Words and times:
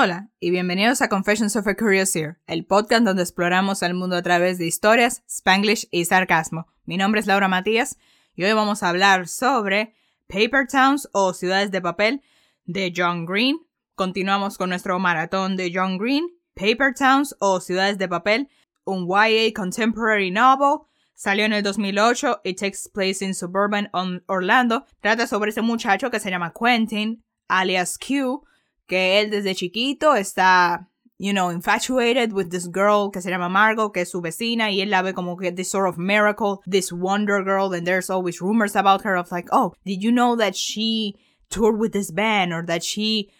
Hola 0.00 0.30
y 0.38 0.52
bienvenidos 0.52 1.02
a 1.02 1.08
Confessions 1.08 1.56
of 1.56 1.66
a 1.66 1.74
Curious 1.74 2.14
Ear, 2.14 2.38
el 2.46 2.64
podcast 2.64 3.02
donde 3.02 3.24
exploramos 3.24 3.82
el 3.82 3.94
mundo 3.94 4.14
a 4.14 4.22
través 4.22 4.56
de 4.56 4.64
historias, 4.64 5.24
spanglish 5.28 5.88
y 5.90 6.04
sarcasmo. 6.04 6.68
Mi 6.84 6.96
nombre 6.96 7.20
es 7.20 7.26
Laura 7.26 7.48
Matías 7.48 7.98
y 8.36 8.44
hoy 8.44 8.52
vamos 8.52 8.84
a 8.84 8.90
hablar 8.90 9.26
sobre 9.26 9.96
Paper 10.28 10.68
Towns 10.68 11.08
o 11.10 11.32
Ciudades 11.32 11.72
de 11.72 11.80
Papel 11.80 12.22
de 12.64 12.92
John 12.96 13.26
Green. 13.26 13.58
Continuamos 13.96 14.56
con 14.56 14.68
nuestro 14.68 15.00
maratón 15.00 15.56
de 15.56 15.72
John 15.74 15.98
Green, 15.98 16.28
Paper 16.54 16.94
Towns 16.94 17.34
o 17.40 17.58
Ciudades 17.58 17.98
de 17.98 18.06
Papel, 18.06 18.48
un 18.84 19.08
YA 19.08 19.52
contemporary 19.52 20.30
novel. 20.30 20.86
Salió 21.14 21.44
en 21.44 21.54
el 21.54 21.64
2008 21.64 22.42
y 22.44 22.54
takes 22.54 22.88
place 22.94 23.24
in 23.24 23.34
suburban 23.34 23.90
Orlando. 24.28 24.84
Trata 25.00 25.26
sobre 25.26 25.50
ese 25.50 25.62
muchacho 25.62 26.08
que 26.08 26.20
se 26.20 26.30
llama 26.30 26.52
Quentin, 26.56 27.24
alias 27.48 27.98
Q, 27.98 28.44
que 28.88 29.20
él 29.20 29.30
desde 29.30 29.54
chiquito 29.54 30.14
está, 30.14 30.88
you 31.18 31.32
know, 31.32 31.50
infatuated 31.50 32.32
with 32.32 32.50
this 32.50 32.66
girl 32.66 33.10
que 33.10 33.20
se 33.20 33.30
llama 33.30 33.48
Margot, 33.48 33.92
que 33.92 34.02
es 34.02 34.10
su 34.10 34.20
vecina, 34.20 34.70
y 34.70 34.80
él 34.80 34.90
la 34.90 35.02
ve 35.02 35.12
como 35.12 35.36
que 35.36 35.52
this 35.52 35.70
sort 35.70 35.88
of 35.88 35.98
miracle, 35.98 36.62
this 36.66 36.92
wonder 36.92 37.42
girl, 37.44 37.72
and 37.72 37.86
there's 37.86 38.10
always 38.10 38.40
rumors 38.40 38.74
about 38.74 39.02
her 39.02 39.16
of 39.16 39.30
like, 39.30 39.48
oh, 39.52 39.74
did 39.84 40.02
you 40.02 40.10
know 40.10 40.34
that 40.34 40.56
she 40.56 41.14
toured 41.50 41.78
with 41.78 41.92
this 41.92 42.10
band 42.10 42.52
or 42.52 42.64
that 42.64 42.82
she 42.82 43.30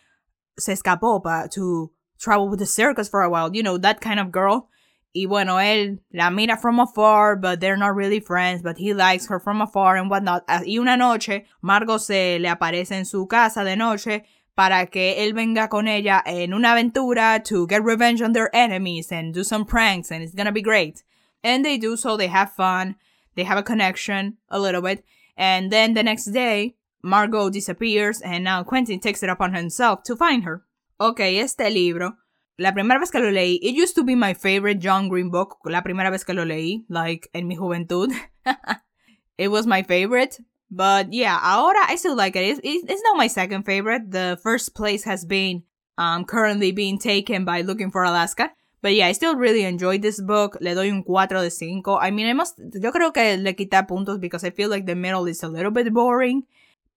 se 0.59 0.73
escapó 0.73 1.23
pa, 1.23 1.47
to 1.51 1.91
travel 2.19 2.49
with 2.49 2.59
the 2.59 2.67
circus 2.67 3.09
for 3.09 3.23
a 3.23 3.31
while, 3.31 3.55
you 3.55 3.63
know, 3.63 3.79
that 3.79 4.01
kind 4.01 4.21
of 4.21 4.31
girl. 4.31 4.69
Y 5.15 5.25
bueno, 5.27 5.57
él 5.57 6.01
la 6.13 6.31
mira 6.31 6.57
from 6.57 6.79
afar, 6.79 7.35
but 7.35 7.61
they're 7.61 7.77
not 7.77 7.95
really 7.95 8.21
friends, 8.21 8.63
but 8.63 8.77
he 8.77 8.93
likes 8.93 9.27
her 9.27 9.41
from 9.41 9.63
afar 9.63 9.97
and 9.97 10.11
whatnot. 10.11 10.45
Y 10.67 10.77
una 10.79 10.97
noche, 10.97 11.47
Margot 11.63 11.99
se 11.99 12.39
le 12.39 12.49
aparece 12.49 12.93
en 12.93 13.05
su 13.05 13.27
casa 13.27 13.65
de 13.65 13.75
noche 13.75 14.25
para 14.59 14.87
que 14.87 15.23
él 15.23 15.35
venga 15.35 15.69
con 15.69 15.87
ella 15.87 16.21
en 16.27 16.53
una 16.53 16.73
aventura 16.73 17.41
to 17.45 17.65
get 17.69 17.81
revenge 17.81 18.21
on 18.21 18.33
their 18.33 18.51
enemies 18.53 19.13
and 19.13 19.33
do 19.33 19.45
some 19.45 19.65
pranks 19.65 20.11
and 20.11 20.21
it's 20.21 20.35
gonna 20.35 20.51
be 20.51 20.61
great. 20.61 21.05
And 21.45 21.65
they 21.65 21.79
do 21.79 21.97
so, 21.97 22.17
they 22.17 22.27
have 22.27 22.53
fun, 22.55 22.97
they 23.37 23.45
have 23.45 23.57
a 23.57 23.63
connection 23.63 24.39
a 24.49 24.59
little 24.59 24.83
bit, 24.83 25.05
and 25.37 25.71
then 25.71 25.95
the 25.95 26.03
next 26.03 26.33
day, 26.33 26.75
Margot 27.05 27.51
disappears 27.51 28.21
and 28.21 28.43
now 28.43 28.65
Quentin 28.65 28.99
takes 28.99 29.23
it 29.23 29.31
upon 29.31 29.55
himself 29.55 30.03
to 30.03 30.17
find 30.17 30.43
her. 30.43 30.65
Ok, 30.99 31.21
este 31.21 31.71
libro, 31.71 32.17
la 32.59 32.73
primera 32.73 32.99
vez 32.99 33.13
que 33.13 33.21
lo 33.21 33.31
leí, 33.31 33.61
it 33.63 33.77
used 33.77 33.95
to 33.95 34.03
be 34.03 34.17
my 34.17 34.35
favorite 34.35 34.81
John 34.81 35.09
Green 35.09 35.31
book, 35.31 35.59
la 35.67 35.83
primera 35.83 36.11
vez 36.11 36.25
que 36.25 36.35
lo 36.35 36.45
leí, 36.45 36.85
like, 36.89 37.29
en 37.33 37.47
mi 37.47 37.55
juventud. 37.55 38.11
it 39.39 39.53
was 39.53 39.69
my 39.69 39.85
favorite, 39.85 40.41
but 40.71 41.13
yeah, 41.13 41.39
ahora 41.43 41.81
I 41.87 41.97
still 41.97 42.17
like 42.17 42.37
it. 42.37 42.61
It's, 42.63 42.85
it's 42.89 43.03
not 43.03 43.17
my 43.17 43.27
second 43.27 43.65
favorite. 43.65 44.11
The 44.11 44.39
first 44.43 44.75
place 44.75 45.05
has 45.05 45.25
been 45.25 45.63
um, 45.97 46.25
currently 46.25 46.73
being 46.73 46.99
taken 46.99 47.45
by 47.45 47.63
Looking 47.63 47.91
for 47.91 48.05
Alaska. 48.05 48.51
But 48.81 48.95
yeah, 48.95 49.09
I 49.09 49.13
still 49.13 49.35
really 49.35 49.65
enjoyed 49.65 50.03
this 50.03 50.21
book. 50.21 50.57
Le 50.61 50.75
doy 50.75 50.89
un 50.91 51.03
4 51.03 51.43
de 51.43 51.51
5. 51.51 51.83
I 52.01 52.11
mean, 52.11 52.29
I 52.29 52.33
must, 52.33 52.59
yo 52.59 52.93
creo 52.93 53.13
que 53.13 53.37
le 53.37 53.53
quita 53.55 53.85
puntos 53.89 54.21
because 54.21 54.45
I 54.45 54.51
feel 54.51 54.71
like 54.71 54.87
the 54.87 54.95
middle 54.95 55.27
is 55.27 55.43
a 55.43 55.49
little 55.49 55.73
bit 55.73 55.93
boring. 55.93 56.45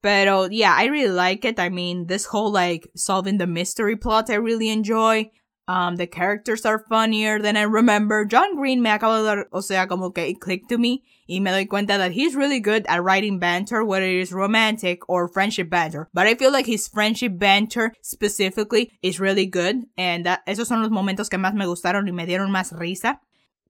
But 0.03 0.51
yeah, 0.51 0.75
I 0.75 0.85
really 0.85 1.13
like 1.13 1.45
it. 1.45 1.59
I 1.59 1.69
mean, 1.69 2.07
this 2.07 2.25
whole 2.25 2.51
like 2.51 2.89
solving 2.95 3.37
the 3.37 3.47
mystery 3.47 3.95
plot 3.95 4.29
I 4.29 4.35
really 4.35 4.69
enjoy. 4.69 5.31
Um, 5.67 5.95
the 5.95 6.07
characters 6.07 6.65
are 6.65 6.85
funnier 6.89 7.39
than 7.39 7.55
I 7.55 7.61
remember. 7.61 8.25
John 8.25 8.55
Green 8.55 8.81
me 8.81 8.89
acaba 8.89 9.19
de 9.19 9.23
dar, 9.23 9.45
o 9.53 9.61
sea, 9.61 9.87
como 9.87 10.09
que 10.09 10.23
it 10.23 10.41
clicked 10.41 10.69
to 10.69 10.77
me 10.77 11.03
y 11.31 11.39
me 11.39 11.51
doy 11.51 11.65
cuenta 11.65 11.97
that 11.97 12.11
he's 12.11 12.35
really 12.35 12.59
good 12.59 12.85
at 12.89 13.01
writing 13.01 13.39
banter, 13.39 13.85
whether 13.85 14.05
it 14.05 14.21
is 14.21 14.33
romantic 14.33 15.07
or 15.07 15.29
friendship 15.29 15.69
banter. 15.69 16.09
But 16.13 16.27
I 16.27 16.35
feel 16.35 16.51
like 16.51 16.65
his 16.65 16.89
friendship 16.89 17.39
banter 17.39 17.93
specifically 18.01 18.91
is 19.01 19.21
really 19.21 19.45
good. 19.45 19.85
And 19.97 20.25
that, 20.25 20.41
esos 20.45 20.67
son 20.67 20.81
los 20.81 20.91
momentos 20.91 21.29
que 21.29 21.37
más 21.37 21.53
me 21.53 21.65
gustaron 21.65 22.09
y 22.09 22.11
me 22.11 22.25
dieron 22.25 22.51
más 22.51 22.73
risa. 22.77 23.21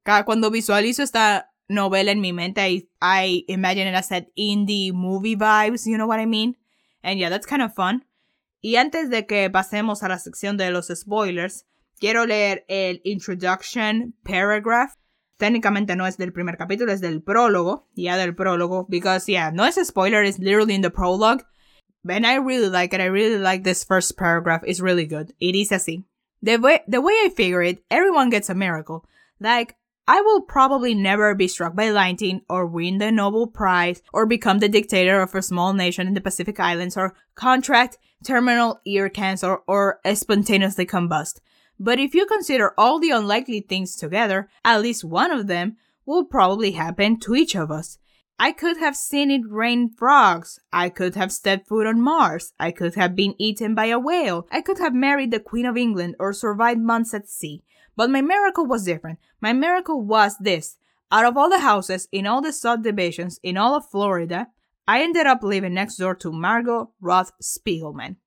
Cuando 0.04 0.50
visualizo 0.50 1.04
esta 1.04 1.52
novela 1.70 2.12
en 2.12 2.20
mi 2.20 2.34
mente, 2.34 2.62
I, 2.62 2.88
I 3.00 3.46
imagine 3.48 3.88
it 3.88 3.94
as 3.94 4.10
that 4.10 4.26
indie 4.36 4.92
movie 4.92 5.36
vibes, 5.36 5.86
you 5.86 5.98
know 5.98 6.08
what 6.08 6.20
I 6.20 6.26
mean? 6.26 6.56
And 7.04 7.20
yeah, 7.20 7.30
that's 7.30 7.46
kind 7.46 7.62
of 7.62 7.76
fun. 7.76 8.04
Y 8.64 8.76
antes 8.76 9.12
de 9.12 9.28
que 9.28 9.52
pasemos 9.52 10.02
a 10.02 10.10
la 10.10 10.18
sección 10.18 10.58
de 10.58 10.72
los 10.72 10.88
spoilers, 10.88 11.66
quiero 12.00 12.26
leer 12.26 12.66
el 12.68 13.02
introduction 13.04 14.16
paragraph. 14.24 14.96
Técnicamente 15.42 15.96
no 15.96 16.06
es 16.06 16.18
del 16.18 16.34
primer 16.34 16.56
capítulo, 16.56 16.92
es 16.92 17.02
del 17.02 17.24
prólogo, 17.24 17.88
ya 17.96 18.16
del 18.16 18.36
prólogo, 18.36 18.86
because 18.88 19.26
yeah, 19.26 19.50
no 19.50 19.66
es 19.66 19.80
spoiler, 19.84 20.24
it's 20.24 20.38
literally 20.38 20.76
in 20.76 20.84
the 20.84 20.92
prologue. 20.92 21.44
And 22.08 22.28
I 22.28 22.36
really 22.36 22.70
like 22.70 22.94
it. 22.94 23.02
I 23.02 23.06
really 23.06 23.40
like 23.40 23.64
this 23.64 23.84
first 23.84 24.20
paragraph. 24.20 24.62
It's 24.68 24.80
really 24.80 25.08
good. 25.08 25.34
It 25.40 25.56
is 25.56 25.72
así. 25.72 26.04
The 26.44 26.58
way, 26.58 26.82
the 26.88 27.02
way 27.02 27.14
I 27.26 27.30
figure 27.36 27.64
it, 27.64 27.84
everyone 27.90 28.30
gets 28.30 28.52
a 28.52 28.54
miracle. 28.54 29.04
Like, 29.40 29.78
I 30.08 30.22
will 30.22 30.42
probably 30.42 30.94
never 30.94 31.34
be 31.34 31.48
struck 31.48 31.76
by 31.76 31.90
lightning 31.90 32.42
or 32.48 32.68
win 32.68 33.00
the 33.00 33.12
Nobel 33.12 33.48
Prize 33.48 34.04
or 34.14 34.28
become 34.28 34.60
the 34.60 34.70
dictator 34.70 35.22
of 35.22 35.34
a 35.34 35.42
small 35.42 35.74
nation 35.74 36.06
in 36.06 36.14
the 36.14 36.22
Pacific 36.22 36.60
Islands 36.60 36.96
or 36.96 37.16
contract 37.34 37.98
terminal 38.24 38.80
ear 38.86 39.10
cancer 39.10 39.56
or 39.66 40.02
spontaneously 40.14 40.86
combust. 40.86 41.40
But 41.84 41.98
if 41.98 42.14
you 42.14 42.28
consider 42.28 42.76
all 42.78 43.00
the 43.00 43.10
unlikely 43.10 43.62
things 43.62 43.96
together, 43.96 44.50
at 44.64 44.84
least 44.84 45.04
one 45.04 45.32
of 45.32 45.48
them 45.48 45.78
will 46.06 46.24
probably 46.24 46.74
happen 46.74 47.20
to 47.22 47.34
each 47.34 47.56
of 47.56 47.72
us. 47.72 47.98
I 48.38 48.52
could 48.52 48.78
have 48.78 48.96
seen 48.96 49.32
it 49.32 49.42
rain 49.50 49.90
frogs. 49.90 50.60
I 50.72 50.90
could 50.90 51.16
have 51.16 51.32
stepped 51.32 51.68
foot 51.68 51.88
on 51.88 52.00
Mars. 52.00 52.54
I 52.60 52.70
could 52.70 52.94
have 52.94 53.16
been 53.16 53.34
eaten 53.40 53.74
by 53.74 53.86
a 53.88 53.98
whale. 53.98 54.48
I 54.52 54.62
could 54.62 54.78
have 54.78 54.94
married 54.94 55.32
the 55.32 55.40
Queen 55.40 55.66
of 55.66 55.76
England 55.76 56.18
or 56.20 56.34
survived 56.34 56.82
months 56.82 57.16
at 57.16 57.28
sea. 57.28 57.64
But 57.96 58.12
my 58.12 58.22
miracle 58.22 58.68
was 58.68 58.86
different. 58.86 59.18
My 59.42 59.52
miracle 59.52 60.04
was 60.04 60.38
this. 60.38 60.78
Out 61.12 61.26
of 61.26 61.36
all 61.36 61.50
the 61.50 61.62
houses 61.62 62.08
in 62.12 62.28
all 62.28 62.42
the 62.42 62.54
subdivisions 62.54 63.40
in 63.42 63.58
all 63.58 63.74
of 63.74 63.90
Florida, 63.90 64.50
I 64.88 65.02
ended 65.02 65.26
up 65.26 65.42
living 65.42 65.74
next 65.74 65.96
door 65.96 66.14
to 66.18 66.32
Margot 66.32 66.92
Roth 67.02 67.32
Spiegelman. 67.42 68.18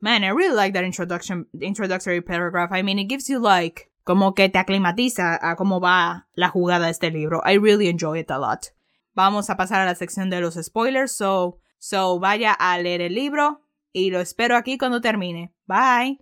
Man, 0.00 0.22
I 0.22 0.28
really 0.28 0.54
like 0.54 0.74
that 0.74 0.84
introduction, 0.84 1.46
introductory 1.60 2.20
paragraph. 2.20 2.70
I 2.70 2.82
mean, 2.82 3.00
it 3.00 3.08
gives 3.08 3.28
you 3.28 3.40
like, 3.40 3.90
como 4.04 4.32
que 4.32 4.48
te 4.48 4.56
aclimatiza 4.56 5.36
a 5.42 5.56
cómo 5.56 5.80
va 5.80 6.28
la 6.36 6.50
jugada 6.50 6.84
de 6.84 6.90
este 6.90 7.10
libro. 7.10 7.42
I 7.44 7.54
really 7.54 7.88
enjoy 7.88 8.20
it 8.20 8.30
a 8.30 8.38
lot. 8.38 8.68
Vamos 9.16 9.50
a 9.50 9.56
pasar 9.56 9.80
a 9.80 9.86
la 9.86 9.96
sección 9.96 10.30
de 10.30 10.40
los 10.40 10.54
spoilers, 10.54 11.10
so, 11.10 11.58
so 11.80 12.20
vaya 12.20 12.52
a 12.52 12.78
leer 12.78 13.00
el 13.00 13.14
libro 13.16 13.62
y 13.92 14.10
lo 14.10 14.20
espero 14.20 14.56
aquí 14.56 14.78
cuando 14.78 15.00
termine. 15.00 15.52
Bye. 15.66 16.20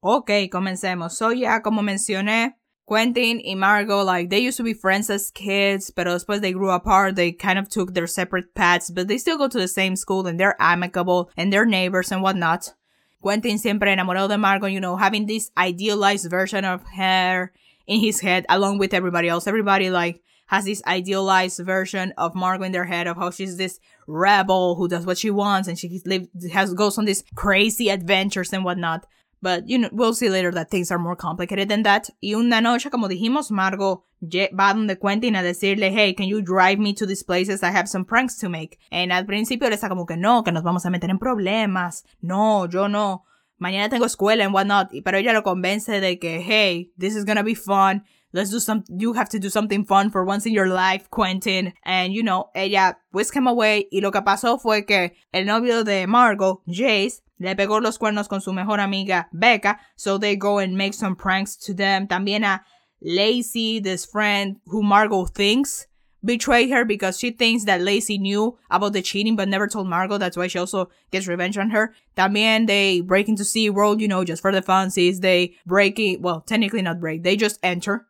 Ok, 0.00 0.30
comencemos. 0.50 1.16
So 1.16 1.30
ya, 1.30 1.62
como 1.62 1.82
mencioné, 1.82 2.59
Quentin 2.90 3.40
and 3.42 3.60
Margot, 3.60 4.02
like, 4.02 4.30
they 4.30 4.40
used 4.40 4.56
to 4.56 4.64
be 4.64 4.74
friends 4.74 5.08
as 5.10 5.30
kids, 5.30 5.92
pero 5.92 6.16
después 6.16 6.40
they 6.40 6.50
grew 6.50 6.70
apart, 6.70 7.14
they 7.14 7.30
kind 7.30 7.56
of 7.56 7.68
took 7.68 7.94
their 7.94 8.08
separate 8.08 8.52
paths, 8.52 8.90
but 8.90 9.06
they 9.06 9.16
still 9.16 9.38
go 9.38 9.46
to 9.46 9.58
the 9.58 9.68
same 9.68 9.94
school 9.94 10.26
and 10.26 10.40
they're 10.40 10.56
amicable 10.58 11.30
and 11.36 11.52
they're 11.52 11.64
neighbors 11.64 12.10
and 12.10 12.20
whatnot. 12.20 12.74
Quentin 13.22 13.58
siempre 13.58 13.94
enamorado 13.94 14.28
de 14.28 14.36
Margot, 14.36 14.66
you 14.66 14.80
know, 14.80 14.96
having 14.96 15.26
this 15.26 15.52
idealized 15.56 16.28
version 16.28 16.64
of 16.64 16.82
her 16.96 17.52
in 17.86 18.00
his 18.00 18.22
head 18.22 18.44
along 18.48 18.78
with 18.78 18.92
everybody 18.92 19.28
else. 19.28 19.46
Everybody, 19.46 19.88
like, 19.88 20.20
has 20.46 20.64
this 20.64 20.82
idealized 20.84 21.60
version 21.64 22.12
of 22.18 22.34
Margot 22.34 22.64
in 22.64 22.72
their 22.72 22.86
head 22.86 23.06
of 23.06 23.16
how 23.16 23.30
she's 23.30 23.56
this 23.56 23.78
rebel 24.08 24.74
who 24.74 24.88
does 24.88 25.06
what 25.06 25.16
she 25.16 25.30
wants 25.30 25.68
and 25.68 25.78
she 25.78 26.02
live, 26.06 26.26
has, 26.52 26.74
goes 26.74 26.98
on 26.98 27.04
these 27.04 27.22
crazy 27.36 27.88
adventures 27.88 28.52
and 28.52 28.64
whatnot. 28.64 29.06
But, 29.42 29.68
you 29.68 29.78
know, 29.78 29.88
we'll 29.92 30.12
see 30.12 30.28
later 30.28 30.52
that 30.52 30.70
things 30.70 30.90
are 30.90 30.98
more 30.98 31.16
complicated 31.16 31.68
than 31.68 31.82
that. 31.84 32.10
Y 32.22 32.34
una 32.34 32.60
noche, 32.60 32.90
como 32.90 33.08
dijimos, 33.08 33.50
Margot 33.50 34.04
va 34.22 34.74
donde 34.74 34.98
Quentin 34.98 35.34
a 35.34 35.42
decirle, 35.42 35.90
hey, 35.90 36.12
can 36.12 36.26
you 36.26 36.42
drive 36.42 36.78
me 36.78 36.92
to 36.92 37.06
these 37.06 37.22
places? 37.22 37.62
I 37.62 37.70
have 37.70 37.88
some 37.88 38.04
pranks 38.04 38.36
to 38.38 38.48
make. 38.50 38.78
And 38.90 39.12
al 39.12 39.24
principio 39.24 39.68
le 39.68 39.76
está 39.76 39.88
como 39.88 40.04
que 40.04 40.16
no, 40.16 40.42
que 40.42 40.52
nos 40.52 40.62
vamos 40.62 40.84
a 40.84 40.90
meter 40.90 41.08
en 41.08 41.18
problemas. 41.18 42.04
No, 42.20 42.66
yo 42.66 42.86
no. 42.86 43.24
Mañana 43.58 43.88
tengo 43.88 44.04
escuela 44.04 44.44
and 44.44 44.54
whatnot. 44.54 44.90
Pero 45.04 45.18
ella 45.18 45.32
lo 45.32 45.42
convence 45.42 46.00
de 46.00 46.18
que, 46.18 46.40
hey, 46.40 46.92
this 46.98 47.16
is 47.16 47.24
gonna 47.24 47.42
be 47.42 47.54
fun. 47.54 48.04
Let's 48.32 48.50
do 48.50 48.60
some, 48.60 48.84
you 48.88 49.14
have 49.14 49.28
to 49.30 49.40
do 49.40 49.50
something 49.50 49.84
fun 49.84 50.10
for 50.10 50.24
once 50.24 50.46
in 50.46 50.52
your 50.52 50.68
life, 50.68 51.08
Quentin. 51.10 51.72
And, 51.82 52.12
you 52.12 52.22
know, 52.22 52.50
ella 52.54 52.98
whisk 53.12 53.34
him 53.34 53.48
away. 53.48 53.88
Y 53.90 54.00
lo 54.00 54.12
que 54.12 54.22
pasó 54.22 54.60
fue 54.60 54.86
que 54.86 55.14
el 55.32 55.46
novio 55.46 55.82
de 55.82 56.06
Margot, 56.06 56.62
Jace, 56.68 57.22
le 57.40 57.56
pegó 57.56 57.80
los 57.80 57.98
cuernos 57.98 58.28
con 58.28 58.40
su 58.40 58.52
mejor 58.52 58.78
amiga 58.78 59.28
Becca, 59.32 59.80
so 59.96 60.18
they 60.18 60.36
go 60.36 60.58
and 60.58 60.76
make 60.76 60.94
some 60.94 61.16
pranks 61.16 61.56
to 61.56 61.74
them. 61.74 62.06
También 62.06 62.44
a 62.44 62.62
Lacey, 63.02 63.80
this 63.80 64.04
friend 64.04 64.56
who 64.66 64.82
Margot 64.82 65.24
thinks 65.24 65.86
betrayed 66.22 66.70
her 66.70 66.84
because 66.84 67.18
she 67.18 67.30
thinks 67.30 67.64
that 67.64 67.80
Lacey 67.80 68.18
knew 68.18 68.58
about 68.70 68.92
the 68.92 69.00
cheating 69.00 69.36
but 69.36 69.48
never 69.48 69.66
told 69.66 69.88
Margot. 69.88 70.18
That's 70.18 70.36
why 70.36 70.48
she 70.48 70.58
also 70.58 70.90
gets 71.10 71.26
revenge 71.26 71.56
on 71.56 71.70
her. 71.70 71.94
También 72.16 72.66
they 72.66 73.00
break 73.00 73.28
into 73.28 73.44
Sea 73.44 73.70
World, 73.70 74.00
you 74.00 74.08
know, 74.08 74.22
just 74.22 74.42
for 74.42 74.52
the 74.52 74.62
fancies. 74.62 75.20
They 75.20 75.54
break 75.66 75.98
it, 75.98 76.20
well, 76.20 76.42
technically 76.42 76.82
not 76.82 77.00
break, 77.00 77.22
they 77.22 77.36
just 77.36 77.58
enter. 77.62 78.06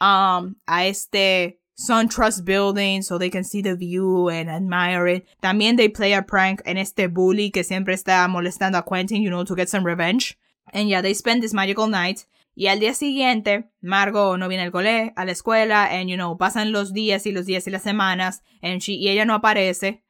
Um, 0.00 0.56
a 0.66 0.88
este 0.88 1.59
SunTrust 1.80 2.44
building 2.44 3.00
so 3.00 3.16
they 3.16 3.30
can 3.30 3.42
see 3.42 3.62
the 3.62 3.74
view 3.74 4.28
and 4.28 4.50
admire 4.50 5.06
it. 5.06 5.26
También 5.42 5.76
they 5.76 5.88
play 5.88 6.12
a 6.12 6.22
prank 6.22 6.60
en 6.66 6.76
este 6.76 7.08
bully 7.08 7.50
que 7.50 7.64
siempre 7.64 7.94
está 7.94 8.28
molestando 8.28 8.76
a 8.76 8.84
Quentin, 8.84 9.22
you 9.22 9.30
know, 9.30 9.44
to 9.44 9.54
get 9.54 9.68
some 9.70 9.84
revenge. 9.84 10.38
And 10.74 10.88
yeah, 10.88 11.00
they 11.00 11.14
spend 11.14 11.42
this 11.42 11.54
magical 11.54 11.86
night. 11.86 12.26
Y 12.54 12.66
al 12.66 12.80
día 12.80 12.92
siguiente, 12.92 13.70
Margot 13.80 14.36
no 14.36 14.48
viene 14.48 14.64
al 14.64 14.72
cole, 14.72 15.12
a 15.16 15.24
la 15.24 15.32
escuela, 15.32 15.88
and 15.90 16.10
you 16.10 16.16
know, 16.16 16.36
pasan 16.36 16.72
los 16.72 16.92
días 16.92 17.24
y 17.24 17.32
los 17.32 17.46
días 17.46 17.66
y 17.66 17.70
las 17.70 17.82
semanas, 17.82 18.42
and 18.62 18.82
she, 18.82 18.92
y 18.92 19.08
ella 19.08 19.24
no 19.24 19.34
aparece. 19.34 20.02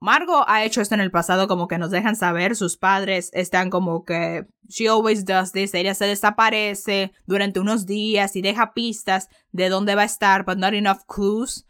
Margot 0.00 0.44
ha 0.46 0.64
hecho 0.64 0.80
esto 0.80 0.94
en 0.94 1.00
el 1.00 1.10
pasado, 1.10 1.48
como 1.48 1.68
que 1.68 1.78
nos 1.78 1.90
dejan 1.90 2.16
saber, 2.16 2.54
sus 2.54 2.76
padres 2.76 3.30
están 3.32 3.70
como 3.70 4.04
que, 4.04 4.46
she 4.68 4.88
always 4.88 5.24
does 5.24 5.52
this, 5.52 5.74
ella 5.74 5.94
se 5.94 6.06
desaparece 6.06 7.12
durante 7.26 7.60
unos 7.60 7.86
días 7.86 8.36
y 8.36 8.42
deja 8.42 8.74
pistas 8.74 9.28
de 9.52 9.68
dónde 9.68 9.94
va 9.94 10.02
a 10.02 10.06
estar, 10.06 10.44
but 10.44 10.58
not 10.58 10.74
enough 10.74 11.00
clues 11.06 11.66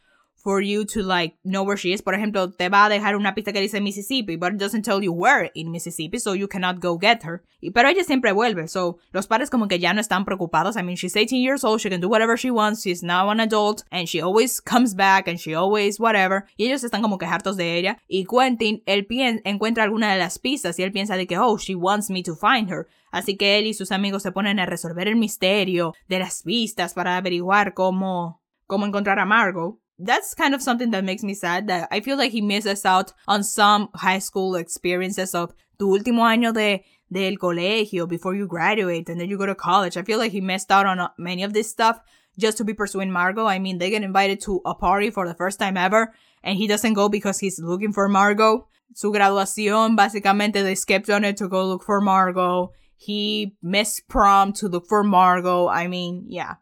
for 0.47 0.61
you 0.61 0.85
to 0.85 1.03
like 1.03 1.35
know 1.43 1.65
where 1.65 1.77
she 1.77 1.93
is. 1.93 2.03
Por 2.03 2.15
ejemplo, 2.15 2.57
te 2.57 2.69
va 2.69 2.87
a 2.87 2.89
dejar 2.89 3.17
una 3.17 3.35
pista 3.35 3.53
que 3.53 3.61
dice 3.61 3.81
Mississippi, 3.81 4.37
but 4.37 4.53
it 4.53 4.59
doesn't 4.59 4.85
tell 4.85 5.03
you 5.03 5.13
where 5.13 5.51
in 5.57 5.73
Mississippi, 5.73 6.21
so 6.21 6.35
you 6.35 6.47
cannot 6.47 6.79
go 6.79 6.97
get 6.97 7.25
her. 7.25 7.43
Pero 7.75 7.89
ella 7.89 8.05
siempre 8.05 8.31
vuelve, 8.31 8.69
so 8.69 8.99
los 9.13 9.27
padres 9.27 9.51
como 9.51 9.67
que 9.67 9.81
ya 9.81 9.93
no 9.93 10.01
están 10.01 10.25
preocupados. 10.25 10.77
I 10.77 10.83
mean, 10.83 10.95
she's 10.95 11.17
18 11.17 11.41
years 11.41 11.65
old, 11.65 11.81
she 11.81 11.91
can 11.91 12.01
do 12.01 12.09
whatever 12.09 12.37
she 12.37 12.53
wants, 12.53 12.83
she's 12.83 13.03
now 13.03 13.29
an 13.31 13.41
adult, 13.41 13.83
and 13.91 14.07
she 14.07 14.21
always 14.21 14.61
comes 14.61 14.95
back, 14.95 15.27
and 15.27 15.41
she 15.41 15.53
always 15.53 15.99
whatever. 15.99 16.45
Y 16.57 16.67
ellos 16.67 16.85
están 16.85 17.03
como 17.03 17.19
que 17.19 17.27
hartos 17.27 17.57
de 17.57 17.77
ella. 17.77 17.99
Y 18.07 18.25
Quentin, 18.25 18.85
él 18.87 19.05
encuentra 19.45 19.83
alguna 19.83 20.13
de 20.13 20.21
las 20.21 20.39
pistas 20.39 20.79
y 20.79 20.85
él 20.85 20.93
piensa 20.93 21.17
de 21.17 21.27
que, 21.27 21.39
oh, 21.39 21.59
she 21.59 21.75
wants 21.75 22.09
me 22.09 22.23
to 22.23 22.37
find 22.37 22.71
her. 22.71 22.87
Así 23.11 23.37
que 23.37 23.59
él 23.59 23.67
y 23.67 23.75
sus 23.75 23.91
amigos 23.91 24.23
se 24.23 24.31
ponen 24.31 24.61
a 24.61 24.67
resolver 24.67 25.09
el 25.09 25.17
misterio 25.17 25.93
de 26.07 26.21
las 26.21 26.45
pistas 26.45 26.95
para 26.95 27.17
averiguar 27.17 27.75
cómo, 27.75 28.41
cómo 28.69 28.87
encontrar 28.87 29.19
a 29.19 29.25
Margot 29.25 29.81
that's 29.99 30.35
kind 30.35 30.55
of 30.55 30.63
something 30.63 30.91
that 30.91 31.05
makes 31.05 31.23
me 31.23 31.35
sad 31.35 31.69
that 31.69 31.89
I 31.91 32.01
feel 32.01 32.17
like 32.17 32.33
he 32.33 32.41
misses 32.41 32.85
out 32.85 33.13
on 33.27 33.43
some 33.43 33.89
high 33.95 34.19
school 34.19 34.57
experiences 34.57 35.35
of 35.35 35.55
tu 35.79 35.97
último 35.97 36.23
año 36.23 36.53
de 36.53 36.85
del 37.11 37.37
colegio 37.37 38.09
before 38.09 38.35
you 38.35 38.47
graduate 38.47 39.09
and 39.09 39.21
then 39.21 39.29
you 39.29 39.39
go 39.39 39.47
to 39.47 39.55
college. 39.55 39.97
I 39.97 40.03
feel 40.03 40.19
like 40.19 40.33
he 40.33 40.41
missed 40.41 40.71
out 40.71 40.87
on 40.87 40.99
uh, 40.99 41.09
many 41.19 41.45
of 41.45 41.53
this 41.53 41.71
stuff 41.71 42.01
just 42.39 42.59
to 42.59 42.65
be 42.65 42.75
pursuing 42.75 43.11
Margot. 43.11 43.47
I 43.47 43.59
mean, 43.59 43.79
they 43.79 43.91
get 43.91 44.03
invited 44.03 44.41
to 44.43 44.61
a 44.67 44.75
party 44.75 45.11
for 45.11 45.27
the 45.27 45.35
first 45.35 45.59
time 45.59 45.77
ever 45.77 46.13
and 46.43 46.59
he 46.59 46.67
doesn't 46.67 46.95
go 46.95 47.09
because 47.09 47.39
he's 47.39 47.59
looking 47.59 47.93
for 47.93 48.09
Margot. 48.09 48.67
Su 48.95 49.13
graduación, 49.13 49.97
básicamente, 49.97 50.63
they 50.63 50.75
skipped 50.75 51.11
on 51.11 51.25
it 51.25 51.37
to 51.37 51.49
go 51.49 51.67
look 51.67 51.83
for 51.83 52.01
Margot. 52.01 52.73
He 52.97 53.57
missed 53.63 54.09
prom 54.09 54.53
to 54.55 54.69
look 54.69 54.87
for 54.87 55.03
Margot. 55.03 55.69
I 55.69 55.87
mean, 55.89 56.27
yeah. 56.29 56.55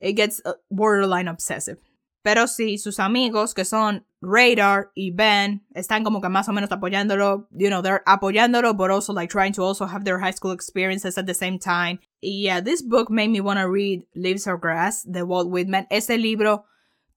It 0.00 0.12
gets 0.14 0.40
uh, 0.44 0.54
borderline 0.70 1.28
obsessive. 1.28 1.78
Pero 2.22 2.46
sí, 2.46 2.76
sus 2.76 2.98
amigos, 3.00 3.54
que 3.54 3.64
son 3.64 4.04
Radar 4.20 4.90
y 4.94 5.10
Ben, 5.10 5.64
están 5.74 6.04
como 6.04 6.20
que 6.20 6.28
más 6.28 6.48
o 6.48 6.52
menos 6.52 6.70
apoyándolo. 6.70 7.48
You 7.50 7.68
know, 7.68 7.80
they're 7.80 8.02
apoyándolo, 8.06 8.76
but 8.76 8.90
also 8.90 9.12
like 9.12 9.30
trying 9.30 9.54
to 9.54 9.62
also 9.62 9.86
have 9.86 10.04
their 10.04 10.18
high 10.18 10.34
school 10.34 10.52
experiences 10.52 11.16
at 11.16 11.26
the 11.26 11.34
same 11.34 11.58
time. 11.58 11.98
yeah, 12.22 12.60
this 12.60 12.82
book 12.82 13.10
made 13.10 13.30
me 13.30 13.40
want 13.40 13.58
to 13.58 13.68
read 13.68 14.04
Leaves 14.14 14.46
of 14.46 14.60
Grass 14.60 15.02
de 15.04 15.24
Walt 15.24 15.48
Whitman. 15.48 15.86
Este 15.90 16.18
libro 16.18 16.64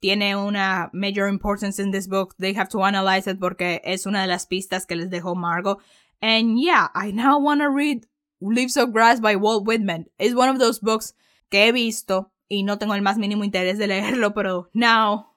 tiene 0.01 0.35
una 0.35 0.89
major 0.93 1.27
importance 1.27 1.79
in 1.79 1.91
this 1.91 2.07
book. 2.07 2.35
They 2.39 2.53
have 2.53 2.69
to 2.69 2.83
analyze 2.83 3.27
it 3.27 3.39
porque 3.39 3.81
es 3.83 4.05
una 4.05 4.21
de 4.21 4.27
las 4.27 4.45
pistas 4.45 4.87
que 4.87 4.95
les 4.95 5.09
dejó 5.09 5.35
Margot. 5.35 5.81
And 6.21 6.59
yeah, 6.59 6.87
I 6.95 7.11
now 7.11 7.39
want 7.39 7.61
to 7.61 7.69
read 7.69 8.05
Leaves 8.39 8.77
of 8.77 8.93
Grass 8.93 9.19
by 9.19 9.35
Walt 9.35 9.65
Whitman. 9.65 10.05
It's 10.17 10.35
one 10.35 10.49
of 10.49 10.59
those 10.59 10.79
books 10.79 11.13
que 11.49 11.67
he 11.67 11.71
visto 11.71 12.31
y 12.53 12.63
no 12.63 12.77
tengo 12.77 12.95
el 12.95 13.01
más 13.01 13.17
mínimo 13.17 13.43
interés 13.43 13.77
de 13.77 13.87
leerlo, 13.87 14.33
pero 14.33 14.69
now 14.73 15.33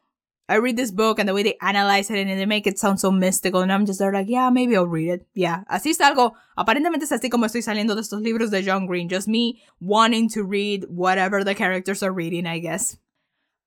I 0.48 0.58
read 0.58 0.76
this 0.76 0.92
book 0.92 1.18
and 1.18 1.28
the 1.28 1.34
way 1.34 1.42
they 1.42 1.56
analyze 1.60 2.08
it 2.08 2.18
and 2.18 2.28
they 2.38 2.46
make 2.46 2.68
it 2.68 2.78
sound 2.78 3.00
so 3.00 3.10
mystical 3.10 3.62
and 3.62 3.72
I'm 3.72 3.84
just 3.84 3.98
there 3.98 4.12
like, 4.12 4.28
yeah, 4.28 4.48
maybe 4.50 4.76
I'll 4.76 4.86
read 4.86 5.10
it. 5.12 5.26
Yeah, 5.34 5.64
así 5.68 5.92
salgo. 5.92 6.34
Aparentemente 6.56 7.04
es 7.04 7.12
así 7.12 7.28
como 7.28 7.46
estoy 7.46 7.62
saliendo 7.62 7.96
de 7.96 8.02
estos 8.02 8.22
libros 8.22 8.50
de 8.52 8.62
John 8.64 8.86
Green. 8.86 9.08
Just 9.08 9.26
me 9.26 9.60
wanting 9.80 10.28
to 10.30 10.44
read 10.44 10.84
whatever 10.88 11.44
the 11.44 11.56
characters 11.56 12.02
are 12.02 12.12
reading, 12.12 12.46
I 12.46 12.60
guess. 12.60 13.00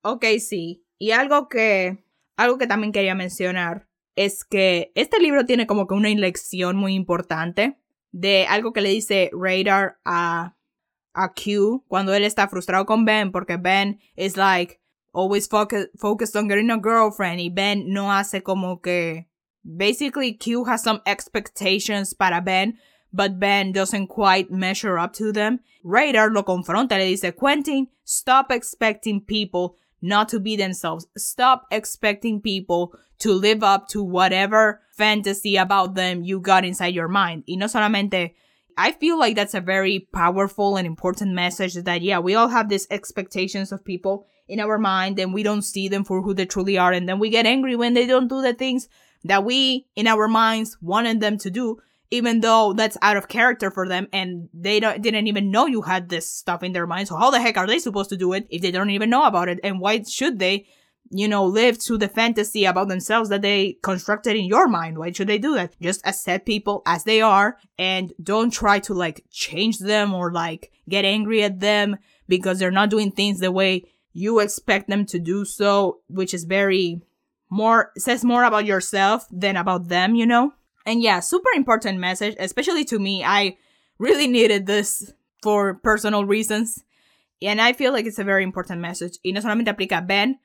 Ok, 0.02 0.24
sí. 0.38 0.82
Y 0.98 1.10
algo 1.10 1.48
que, 1.48 2.02
algo 2.36 2.56
que 2.56 2.66
también 2.66 2.92
quería 2.92 3.14
mencionar 3.14 3.86
es 4.16 4.44
que 4.44 4.90
este 4.94 5.20
libro 5.20 5.44
tiene 5.44 5.66
como 5.66 5.86
que 5.86 5.94
una 5.94 6.08
lección 6.08 6.76
muy 6.76 6.94
importante 6.94 7.78
de 8.12 8.46
algo 8.46 8.72
que 8.72 8.80
le 8.80 8.88
dice 8.88 9.30
Radar 9.32 9.98
a 10.04 10.56
a 11.14 11.32
Q 11.32 11.84
cuando 11.88 12.12
él 12.12 12.24
está 12.24 12.48
frustrado 12.48 12.86
con 12.86 13.04
Ben 13.04 13.32
porque 13.32 13.56
Ben 13.56 13.98
is 14.16 14.36
like 14.36 14.80
always 15.12 15.46
focus, 15.48 15.86
focused 15.98 16.36
on 16.36 16.48
getting 16.48 16.70
a 16.70 16.78
girlfriend 16.78 17.40
y 17.40 17.48
Ben 17.48 17.92
no 17.92 18.10
hace 18.10 18.42
como 18.42 18.80
que 18.80 19.26
basically 19.64 20.32
Q 20.32 20.64
has 20.64 20.82
some 20.82 21.00
expectations 21.06 22.14
para 22.14 22.40
Ben 22.40 22.78
but 23.12 23.38
Ben 23.38 23.72
doesn't 23.72 24.08
quite 24.08 24.50
measure 24.50 24.98
up 24.98 25.12
to 25.14 25.32
them. 25.32 25.60
Radar 25.82 26.30
lo 26.30 26.44
confronta, 26.44 26.96
le 26.96 27.06
dice, 27.06 27.32
Quentin, 27.34 27.88
stop 28.04 28.52
expecting 28.52 29.20
people 29.20 29.76
not 30.00 30.28
to 30.28 30.40
be 30.40 30.56
themselves. 30.56 31.06
Stop 31.16 31.66
expecting 31.70 32.40
people 32.40 32.92
to 33.18 33.32
live 33.32 33.62
up 33.62 33.88
to 33.88 34.02
whatever 34.02 34.80
fantasy 34.96 35.56
about 35.56 35.94
them 35.94 36.22
you 36.22 36.40
got 36.40 36.64
inside 36.64 36.94
your 36.94 37.08
mind. 37.08 37.44
Y 37.46 37.56
no 37.56 37.66
solamente 37.66 38.34
I 38.76 38.92
feel 38.92 39.18
like 39.18 39.36
that's 39.36 39.54
a 39.54 39.60
very 39.60 40.08
powerful 40.12 40.76
and 40.76 40.86
important 40.86 41.32
message 41.32 41.74
that, 41.74 42.02
yeah, 42.02 42.18
we 42.18 42.34
all 42.34 42.48
have 42.48 42.68
these 42.68 42.86
expectations 42.90 43.72
of 43.72 43.84
people 43.84 44.26
in 44.48 44.60
our 44.60 44.78
mind 44.78 45.18
and 45.18 45.32
we 45.32 45.42
don't 45.42 45.62
see 45.62 45.88
them 45.88 46.04
for 46.04 46.22
who 46.22 46.34
they 46.34 46.46
truly 46.46 46.78
are. 46.78 46.92
And 46.92 47.08
then 47.08 47.18
we 47.18 47.30
get 47.30 47.46
angry 47.46 47.76
when 47.76 47.94
they 47.94 48.06
don't 48.06 48.28
do 48.28 48.42
the 48.42 48.54
things 48.54 48.88
that 49.24 49.44
we 49.44 49.86
in 49.94 50.06
our 50.06 50.28
minds 50.28 50.76
wanted 50.80 51.20
them 51.20 51.38
to 51.38 51.50
do, 51.50 51.78
even 52.10 52.40
though 52.40 52.72
that's 52.72 52.96
out 53.02 53.16
of 53.16 53.28
character 53.28 53.70
for 53.70 53.86
them 53.86 54.08
and 54.12 54.48
they 54.52 54.80
don't, 54.80 55.02
didn't 55.02 55.28
even 55.28 55.50
know 55.50 55.66
you 55.66 55.82
had 55.82 56.08
this 56.08 56.30
stuff 56.30 56.62
in 56.62 56.72
their 56.72 56.86
mind. 56.86 57.08
So 57.08 57.16
how 57.16 57.30
the 57.30 57.40
heck 57.40 57.56
are 57.56 57.66
they 57.66 57.78
supposed 57.78 58.10
to 58.10 58.16
do 58.16 58.32
it 58.32 58.46
if 58.50 58.62
they 58.62 58.70
don't 58.70 58.90
even 58.90 59.10
know 59.10 59.24
about 59.24 59.48
it? 59.48 59.60
And 59.62 59.80
why 59.80 60.02
should 60.02 60.38
they? 60.38 60.66
You 61.10 61.26
know, 61.26 61.44
live 61.44 61.76
to 61.76 61.98
the 61.98 62.08
fantasy 62.08 62.64
about 62.64 62.88
themselves 62.88 63.28
that 63.28 63.42
they 63.42 63.76
constructed 63.82 64.36
in 64.36 64.44
your 64.44 64.68
mind. 64.68 64.96
Why 64.96 65.10
should 65.10 65.26
they 65.26 65.38
do 65.38 65.54
that? 65.54 65.74
Just 65.82 66.06
accept 66.06 66.46
people 66.46 66.82
as 66.86 67.04
they 67.04 67.20
are 67.20 67.58
and 67.78 68.12
don't 68.22 68.52
try 68.52 68.78
to 68.80 68.94
like 68.94 69.24
change 69.30 69.78
them 69.78 70.14
or 70.14 70.32
like 70.32 70.70
get 70.88 71.04
angry 71.04 71.42
at 71.42 71.58
them 71.58 71.96
because 72.28 72.58
they're 72.58 72.70
not 72.70 72.90
doing 72.90 73.10
things 73.10 73.40
the 73.40 73.50
way 73.50 73.84
you 74.12 74.38
expect 74.38 74.88
them 74.88 75.04
to 75.06 75.18
do 75.18 75.44
so, 75.44 75.98
which 76.08 76.32
is 76.32 76.44
very 76.44 77.02
more, 77.50 77.90
says 77.96 78.24
more 78.24 78.44
about 78.44 78.64
yourself 78.64 79.26
than 79.32 79.56
about 79.56 79.88
them, 79.88 80.14
you 80.14 80.26
know? 80.26 80.52
And 80.86 81.02
yeah, 81.02 81.20
super 81.20 81.50
important 81.56 81.98
message, 81.98 82.36
especially 82.38 82.84
to 82.86 82.98
me. 82.98 83.24
I 83.24 83.56
really 83.98 84.28
needed 84.28 84.66
this 84.66 85.12
for 85.42 85.74
personal 85.74 86.24
reasons. 86.24 86.84
And 87.42 87.60
I 87.60 87.72
feel 87.72 87.92
like 87.92 88.06
it's 88.06 88.18
a 88.18 88.24
very 88.24 88.44
important 88.44 88.80
message. 88.80 89.18
Y 89.24 89.32
no 89.32 89.40
solamente 89.40 89.68
aplica 89.68 89.98
a 89.98 90.02
Ben, 90.02 90.38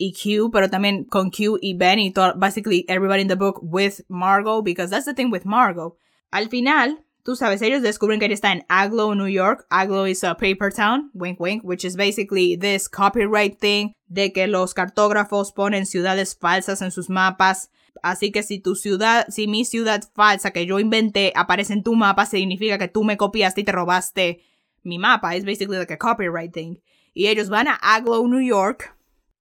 y 0.00 0.12
Q, 0.12 0.50
pero 0.50 0.70
también 0.70 1.04
con 1.04 1.30
Q 1.30 1.58
y 1.60 1.74
Ben 1.74 1.98
y 1.98 2.10
todo, 2.10 2.32
basically 2.34 2.86
everybody 2.88 3.20
in 3.20 3.28
the 3.28 3.36
book 3.36 3.60
with 3.62 4.00
Margot, 4.08 4.62
because 4.62 4.90
that's 4.90 5.04
the 5.04 5.12
thing 5.12 5.30
with 5.30 5.44
Margot. 5.44 5.94
Al 6.32 6.48
final, 6.48 7.04
tú 7.22 7.36
sabes, 7.36 7.60
ellos 7.60 7.82
descubren 7.82 8.18
que 8.18 8.24
ella 8.24 8.34
está 8.34 8.50
en 8.50 8.64
Agloe, 8.68 9.14
New 9.14 9.26
York. 9.26 9.66
Agloe 9.70 10.10
is 10.10 10.24
a 10.24 10.34
paper 10.34 10.72
town, 10.72 11.10
wink 11.12 11.38
wink, 11.38 11.62
which 11.62 11.84
is 11.84 11.96
basically 11.96 12.56
this 12.56 12.88
copyright 12.88 13.58
thing 13.60 13.92
de 14.08 14.32
que 14.32 14.46
los 14.46 14.72
cartógrafos 14.72 15.52
ponen 15.52 15.84
ciudades 15.84 16.34
falsas 16.34 16.80
en 16.80 16.90
sus 16.90 17.10
mapas. 17.10 17.68
Así 18.02 18.32
que 18.32 18.42
si 18.42 18.58
tu 18.58 18.76
ciudad, 18.76 19.26
si 19.28 19.46
mi 19.46 19.66
ciudad 19.66 20.02
falsa 20.14 20.50
que 20.52 20.64
yo 20.64 20.80
inventé 20.80 21.34
aparece 21.36 21.74
en 21.74 21.82
tu 21.82 21.94
mapa, 21.94 22.24
significa 22.24 22.78
que 22.78 22.88
tú 22.88 23.04
me 23.04 23.18
copiaste 23.18 23.60
y 23.60 23.64
te 23.64 23.72
robaste 23.72 24.40
mi 24.82 24.98
mapa. 24.98 25.34
Es 25.34 25.44
basically 25.44 25.76
like 25.76 25.92
a 25.92 25.98
copyright 25.98 26.54
thing. 26.54 26.78
Y 27.12 27.26
ellos 27.26 27.50
van 27.50 27.68
a 27.68 27.74
Agloe, 27.74 28.26
New 28.26 28.40
York, 28.40 28.96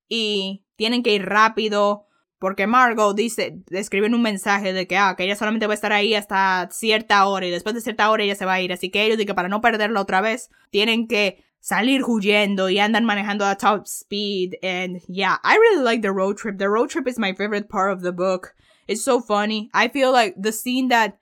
y 0.09 0.65
tienen 0.75 1.03
que 1.03 1.13
ir 1.13 1.25
rápido 1.25 2.07
porque 2.39 2.67
Margot 2.67 3.15
dice, 3.15 3.61
escriben 3.69 4.15
un 4.15 4.21
mensaje 4.21 4.71
de 4.71 4.87
que, 4.87 4.97
ah, 4.97 5.15
que 5.17 5.25
ella 5.25 5.35
solamente 5.35 5.67
va 5.67 5.73
a 5.73 5.75
estar 5.75 5.91
ahí 5.91 6.15
hasta 6.15 6.69
cierta 6.71 7.25
hora 7.25 7.45
y 7.45 7.51
después 7.51 7.75
de 7.75 7.81
cierta 7.81 8.09
hora 8.09 8.23
ella 8.23 8.35
se 8.35 8.45
va 8.45 8.53
a 8.53 8.61
ir. 8.61 8.71
Así 8.71 8.89
que 8.89 9.03
ellos 9.03 9.17
que 9.17 9.33
para 9.33 9.49
no 9.49 9.59
perderla 9.59 9.99
otra 9.99 10.21
vez, 10.21 10.49
tienen 10.71 11.07
que 11.07 11.43
salir 11.59 12.03
huyendo 12.05 12.69
y 12.69 12.79
andan 12.79 13.03
manejando 13.03 13.45
a 13.45 13.57
top 13.57 13.85
speed. 13.85 14.55
And 14.63 15.01
yeah, 15.09 15.37
I 15.43 15.57
really 15.57 15.83
like 15.83 16.01
the 16.01 16.13
road 16.13 16.37
trip. 16.37 16.57
The 16.57 16.69
road 16.69 16.89
trip 16.89 17.07
is 17.07 17.19
my 17.19 17.33
favorite 17.33 17.67
part 17.67 17.91
of 17.91 18.01
the 18.01 18.13
book. 18.13 18.55
It's 18.87 19.03
so 19.03 19.19
funny. 19.19 19.69
I 19.73 19.89
feel 19.89 20.13
like 20.13 20.35
the 20.37 20.53
scene 20.53 20.87
that 20.87 21.19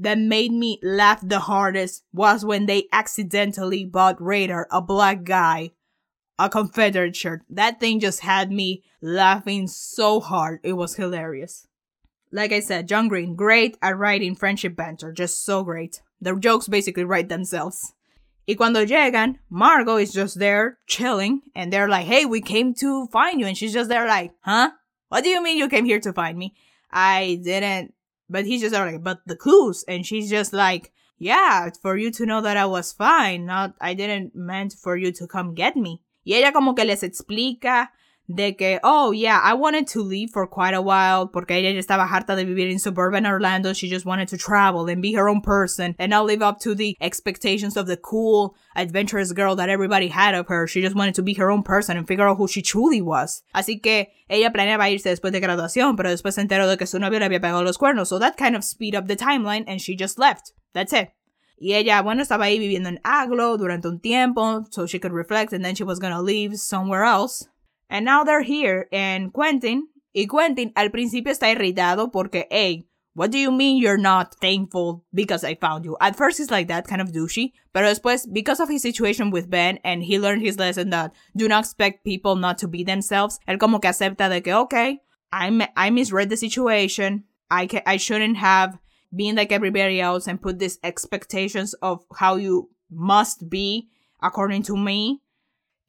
that 0.00 0.18
made 0.18 0.52
me 0.52 0.78
laugh 0.80 1.20
the 1.20 1.40
hardest 1.40 2.04
was 2.12 2.44
when 2.44 2.66
they 2.66 2.86
accidentally 2.92 3.84
bought 3.84 4.22
Radar, 4.22 4.68
a 4.70 4.80
black 4.80 5.24
guy, 5.24 5.72
a 6.38 6.48
Confederate 6.48 7.16
shirt. 7.16 7.42
That 7.50 7.80
thing 7.80 8.00
just 8.00 8.20
had 8.20 8.50
me 8.50 8.84
laughing 9.00 9.66
so 9.66 10.20
hard. 10.20 10.60
It 10.62 10.74
was 10.74 10.94
hilarious. 10.94 11.66
Like 12.30 12.52
I 12.52 12.60
said, 12.60 12.88
John 12.88 13.08
Green, 13.08 13.34
great 13.34 13.76
at 13.80 13.96
writing 13.96 14.34
friendship 14.34 14.76
banter, 14.76 15.12
just 15.12 15.44
so 15.44 15.64
great. 15.64 16.02
The 16.20 16.36
jokes 16.36 16.68
basically 16.68 17.04
write 17.04 17.28
themselves. 17.28 17.94
Y 18.46 18.54
cuando 18.54 18.84
llegan, 18.84 19.36
Margot 19.50 19.96
is 19.96 20.12
just 20.12 20.38
there 20.38 20.78
chilling, 20.86 21.42
and 21.54 21.72
they're 21.72 21.88
like, 21.88 22.06
hey, 22.06 22.24
we 22.24 22.40
came 22.40 22.74
to 22.74 23.06
find 23.08 23.40
you. 23.40 23.46
And 23.46 23.56
she's 23.56 23.72
just 23.72 23.88
there 23.88 24.06
like, 24.06 24.32
huh? 24.40 24.70
What 25.08 25.24
do 25.24 25.30
you 25.30 25.42
mean 25.42 25.58
you 25.58 25.68
came 25.68 25.84
here 25.84 26.00
to 26.00 26.12
find 26.12 26.36
me? 26.36 26.54
I 26.90 27.40
didn't. 27.42 27.94
But 28.30 28.46
he's 28.46 28.60
just 28.60 28.74
like, 28.74 29.02
but 29.02 29.20
the 29.26 29.36
clues. 29.36 29.84
And 29.88 30.04
she's 30.04 30.28
just 30.28 30.52
like, 30.52 30.92
yeah, 31.18 31.70
for 31.82 31.96
you 31.96 32.10
to 32.12 32.26
know 32.26 32.40
that 32.42 32.56
I 32.56 32.66
was 32.66 32.92
fine, 32.92 33.46
not, 33.46 33.74
I 33.80 33.94
didn't 33.94 34.34
meant 34.34 34.74
for 34.74 34.96
you 34.96 35.12
to 35.12 35.26
come 35.26 35.54
get 35.54 35.76
me. 35.76 36.02
Y 36.28 36.34
ella 36.34 36.52
como 36.52 36.74
que 36.74 36.84
les 36.84 37.02
explica 37.02 37.90
de 38.26 38.54
que, 38.54 38.78
oh, 38.82 39.12
yeah, 39.12 39.40
I 39.42 39.54
wanted 39.54 39.86
to 39.94 40.02
leave 40.02 40.28
for 40.30 40.46
quite 40.46 40.74
a 40.74 40.82
while 40.82 41.28
porque 41.28 41.52
ella 41.52 41.72
ya 41.72 41.80
estaba 41.80 42.06
harta 42.06 42.36
de 42.36 42.44
vivir 42.44 42.70
in 42.70 42.78
suburban 42.78 43.24
Orlando. 43.24 43.72
She 43.72 43.88
just 43.88 44.04
wanted 44.04 44.28
to 44.28 44.36
travel 44.36 44.86
and 44.88 45.00
be 45.00 45.14
her 45.14 45.26
own 45.26 45.40
person 45.40 45.96
and 45.98 46.10
not 46.10 46.26
live 46.26 46.42
up 46.42 46.60
to 46.60 46.74
the 46.74 46.98
expectations 47.00 47.78
of 47.78 47.86
the 47.86 47.96
cool, 47.96 48.54
adventurous 48.76 49.32
girl 49.32 49.56
that 49.56 49.70
everybody 49.70 50.08
had 50.08 50.34
of 50.34 50.48
her. 50.48 50.66
She 50.66 50.82
just 50.82 50.94
wanted 50.94 51.14
to 51.14 51.22
be 51.22 51.32
her 51.32 51.50
own 51.50 51.62
person 51.62 51.96
and 51.96 52.06
figure 52.06 52.28
out 52.28 52.36
who 52.36 52.46
she 52.46 52.60
truly 52.60 53.00
was. 53.00 53.42
Así 53.54 53.82
que 53.82 54.08
ella 54.28 54.52
planeaba 54.52 54.90
irse 54.90 55.08
después 55.08 55.32
de 55.32 55.40
graduación, 55.40 55.96
pero 55.96 56.10
después 56.10 56.34
se 56.34 56.42
enteró 56.42 56.68
de 56.68 56.76
que 56.76 56.86
su 56.86 56.98
novio 56.98 57.20
le 57.20 57.24
había 57.24 57.40
pegado 57.40 57.64
los 57.64 57.78
cuernos. 57.78 58.08
So 58.08 58.18
that 58.18 58.36
kind 58.36 58.54
of 58.54 58.64
speed 58.64 58.94
up 58.94 59.06
the 59.06 59.16
timeline 59.16 59.64
and 59.66 59.80
she 59.80 59.96
just 59.96 60.18
left. 60.18 60.52
That's 60.74 60.92
it. 60.92 61.08
Y 61.60 61.74
ella, 61.74 62.02
bueno, 62.02 62.22
estaba 62.22 62.44
ahí 62.44 62.58
viviendo 62.58 62.88
en 62.88 63.00
Agloe 63.02 63.58
durante 63.58 63.88
un 63.88 64.00
tiempo, 64.00 64.64
so 64.70 64.86
she 64.86 65.00
could 65.00 65.12
reflect, 65.12 65.52
and 65.52 65.64
then 65.64 65.74
she 65.74 65.84
was 65.84 65.98
gonna 65.98 66.22
leave 66.22 66.56
somewhere 66.56 67.04
else. 67.04 67.48
And 67.90 68.04
now 68.04 68.22
they're 68.22 68.42
here, 68.42 68.86
and 68.92 69.32
Quentin, 69.32 69.88
y 70.14 70.26
Quentin 70.26 70.72
al 70.76 70.90
principio 70.90 71.32
está 71.32 71.50
irritado 71.50 72.12
porque, 72.12 72.46
hey, 72.50 72.86
what 73.14 73.30
do 73.30 73.38
you 73.38 73.50
mean 73.50 73.78
you're 73.78 73.98
not 73.98 74.36
thankful 74.40 75.04
because 75.12 75.42
I 75.42 75.56
found 75.56 75.84
you? 75.84 75.96
At 76.00 76.16
first 76.16 76.38
he's 76.38 76.50
like 76.50 76.68
that, 76.68 76.86
kind 76.86 77.00
of 77.00 77.12
douchey, 77.12 77.52
pero 77.72 77.88
después, 77.88 78.32
because 78.32 78.60
of 78.60 78.68
his 78.68 78.82
situation 78.82 79.30
with 79.30 79.50
Ben, 79.50 79.78
and 79.82 80.04
he 80.04 80.18
learned 80.18 80.42
his 80.42 80.58
lesson 80.58 80.90
that 80.90 81.12
do 81.36 81.48
not 81.48 81.64
expect 81.64 82.04
people 82.04 82.36
not 82.36 82.58
to 82.58 82.68
be 82.68 82.84
themselves, 82.84 83.38
él 83.48 83.58
como 83.58 83.80
que 83.80 83.90
acepta 83.90 84.28
de 84.28 84.40
que, 84.40 84.52
okay, 84.52 85.00
I, 85.32 85.68
I 85.76 85.90
misread 85.90 86.28
the 86.28 86.36
situation, 86.36 87.24
I, 87.50 87.68
I 87.86 87.96
shouldn't 87.96 88.36
have 88.36 88.78
been 89.14 89.36
like 89.36 89.52
everybody 89.52 90.00
else 90.00 90.26
and 90.26 90.40
put 90.40 90.58
these 90.58 90.78
expectations 90.82 91.74
of 91.74 92.04
how 92.16 92.36
you 92.36 92.70
must 92.90 93.48
be 93.48 93.88
according 94.22 94.62
to 94.64 94.76
me. 94.76 95.22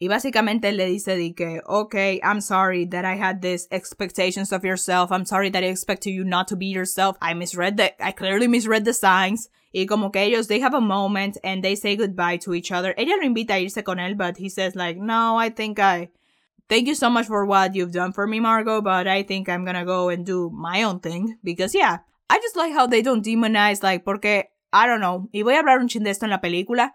Y 0.02 0.08
básicamente 0.08 0.72
le 0.72 0.86
dice 0.86 1.18
de 1.18 1.34
que, 1.34 1.62
okay, 1.68 2.22
I'm 2.24 2.40
sorry 2.40 2.86
that 2.86 3.04
I 3.04 3.16
had 3.16 3.42
these 3.42 3.68
expectations 3.70 4.54
of 4.54 4.64
yourself. 4.64 5.12
I'm 5.12 5.26
sorry 5.26 5.50
that 5.50 5.62
I 5.62 5.68
expected 5.68 6.12
you 6.12 6.24
not 6.24 6.48
to 6.48 6.56
be 6.56 6.68
yourself. 6.68 7.18
I 7.22 7.34
misread 7.34 7.76
the, 7.76 8.02
I 8.02 8.14
clearly 8.14 8.48
misread 8.48 8.86
the 8.86 8.94
signs. 8.94 9.50
Y 9.74 9.86
como 9.86 10.10
que 10.10 10.22
ellos, 10.22 10.48
they 10.48 10.62
have 10.62 10.74
a 10.74 10.80
moment 10.80 11.38
and 11.44 11.62
they 11.62 11.76
say 11.76 11.98
goodbye 11.98 12.38
to 12.38 12.54
each 12.54 12.72
other. 12.72 12.94
Ella 12.98 13.18
lo 13.18 13.28
invita 13.28 13.56
a 13.56 13.66
irse 13.66 13.84
con 13.84 13.98
él, 13.98 14.18
but 14.18 14.38
he 14.38 14.48
says 14.48 14.74
like, 14.74 14.98
no, 14.98 15.36
I 15.36 15.50
think 15.50 15.80
I, 15.80 16.10
thank 16.70 16.88
you 16.88 16.96
so 16.96 17.10
much 17.10 17.28
for 17.28 17.46
what 17.46 17.76
you've 17.76 17.92
done 17.92 18.14
for 18.14 18.26
me, 18.26 18.40
Margot, 18.40 18.82
but 18.82 19.06
I 19.06 19.24
think 19.24 19.50
I'm 19.50 19.66
gonna 19.66 19.86
go 19.86 20.08
and 20.08 20.26
do 20.26 20.50
my 20.50 20.84
own 20.84 21.02
thing. 21.02 21.38
Because 21.44 21.76
yeah, 21.76 22.00
I 22.30 22.40
just 22.40 22.56
like 22.56 22.74
how 22.74 22.88
they 22.88 23.02
don't 23.02 23.26
demonize, 23.26 23.82
like, 23.82 24.06
porque, 24.06 24.46
I 24.72 24.86
don't 24.86 25.02
know, 25.02 25.30
y 25.34 25.42
voy 25.42 25.56
a 25.56 25.64
hablar 25.64 25.80
un 25.80 25.88
chin 25.88 26.04
de 26.04 26.12
esto 26.12 26.26
en 26.26 26.32
la 26.32 26.40
película, 26.40 26.92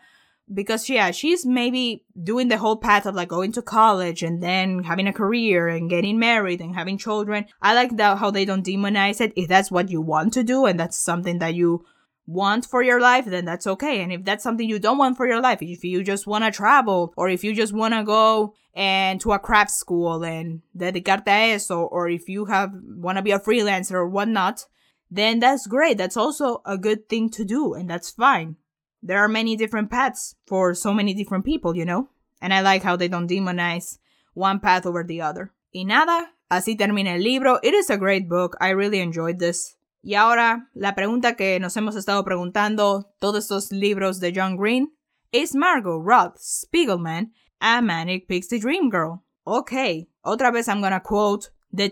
because 0.53 0.89
yeah, 0.89 1.11
she's 1.11 1.47
maybe 1.47 2.05
doing 2.23 2.49
the 2.49 2.59
whole 2.59 2.77
path 2.77 3.07
of 3.07 3.15
like 3.15 3.29
going 3.29 3.53
to 3.53 3.63
college 3.63 4.23
and 4.23 4.43
then 4.43 4.85
having 4.85 5.09
a 5.09 5.13
career 5.13 5.69
and 5.69 5.89
getting 5.89 6.19
married 6.19 6.61
and 6.61 6.75
having 6.75 6.99
children. 6.99 7.47
I 7.63 7.75
like 7.75 7.97
that 7.97 8.19
how 8.19 8.31
they 8.31 8.45
don't 8.45 8.65
demonize 8.65 9.21
it. 9.21 9.33
If 9.37 9.49
that's 9.49 9.71
what 9.71 9.89
you 9.89 10.01
want 10.01 10.35
to 10.35 10.45
do 10.45 10.67
and 10.67 10.79
that's 10.79 10.99
something 10.99 11.39
that 11.39 11.55
you 11.55 11.87
want 12.27 12.67
for 12.67 12.83
your 12.83 13.01
life, 13.01 13.25
then 13.25 13.47
that's 13.47 13.67
okay. 13.67 14.03
And 14.03 14.13
if 14.13 14.25
that's 14.25 14.45
something 14.45 14.69
you 14.69 14.79
don't 14.79 14.99
want 14.99 15.17
for 15.17 15.27
your 15.27 15.41
life, 15.41 15.63
if 15.63 15.83
you 15.83 16.03
just 16.03 16.27
want 16.27 16.45
to 16.45 16.51
travel 16.51 17.15
or 17.17 17.29
if 17.29 17.43
you 17.43 17.55
just 17.55 17.73
want 17.73 17.95
to 17.95 18.05
go 18.05 18.55
and 18.75 19.21
to 19.23 19.33
a 19.33 19.39
craft 19.39 19.71
school 19.71 20.25
and 20.25 20.61
dedicarte 20.77 21.29
a 21.29 21.55
eso, 21.55 21.81
or 21.81 22.09
if 22.09 22.29
you 22.29 22.45
have 22.47 22.73
want 22.97 23.17
to 23.17 23.23
be 23.23 23.31
a 23.31 23.39
freelancer 23.39 23.93
or 23.93 24.09
whatnot, 24.09 24.67
then 25.15 25.39
that's 25.39 25.67
great. 25.67 25.97
That's 25.97 26.17
also 26.17 26.61
a 26.67 26.77
good 26.77 27.09
thing 27.09 27.31
to 27.31 27.45
do 27.45 27.75
and 27.75 27.89
that's 27.89 28.11
fine. 28.11 28.57
There 29.03 29.19
are 29.19 29.29
many 29.29 29.57
different 29.57 29.91
paths 29.91 30.35
for 30.47 30.75
so 30.75 30.93
many 30.93 31.15
different 31.15 31.45
people, 31.45 31.77
you 31.77 31.85
know? 31.85 32.09
And 32.41 32.53
I 32.53 32.61
like 32.63 32.83
how 32.83 32.97
they 32.97 33.09
don't 33.09 33.31
demonize 33.31 33.99
one 34.35 34.61
path 34.61 34.87
over 34.87 35.05
the 35.05 35.21
other. 35.21 35.53
Y 35.73 35.85
nada, 35.85 36.31
así 36.51 36.77
termina 36.77 37.15
el 37.15 37.23
libro. 37.23 37.59
It 37.63 37.75
is 37.75 37.91
a 37.91 37.97
great 37.97 38.29
book. 38.29 38.57
I 38.61 38.71
really 38.71 39.01
enjoyed 39.01 39.39
this. 39.39 39.77
Y 40.03 40.15
ahora, 40.15 40.69
la 40.75 40.95
pregunta 40.95 41.37
que 41.37 41.59
nos 41.61 41.77
hemos 41.77 41.97
estado 41.97 42.25
preguntando 42.25 43.05
todos 43.21 43.45
estos 43.45 43.73
libros 43.73 44.21
de 44.21 44.33
John 44.35 44.57
Green. 44.57 44.89
¿Es 45.33 45.55
Margot 45.55 46.01
Roth 46.03 46.39
Spiegelman 46.39 47.33
a 47.61 47.81
Manic 47.81 48.27
Pixie 48.27 48.61
Dream 48.61 48.91
Girl? 48.91 49.23
Okay, 49.47 50.09
otra 50.25 50.53
vez 50.53 50.69
I'm 50.69 50.81
gonna 50.81 51.01
quote 51.01 51.51
the 51.73 51.89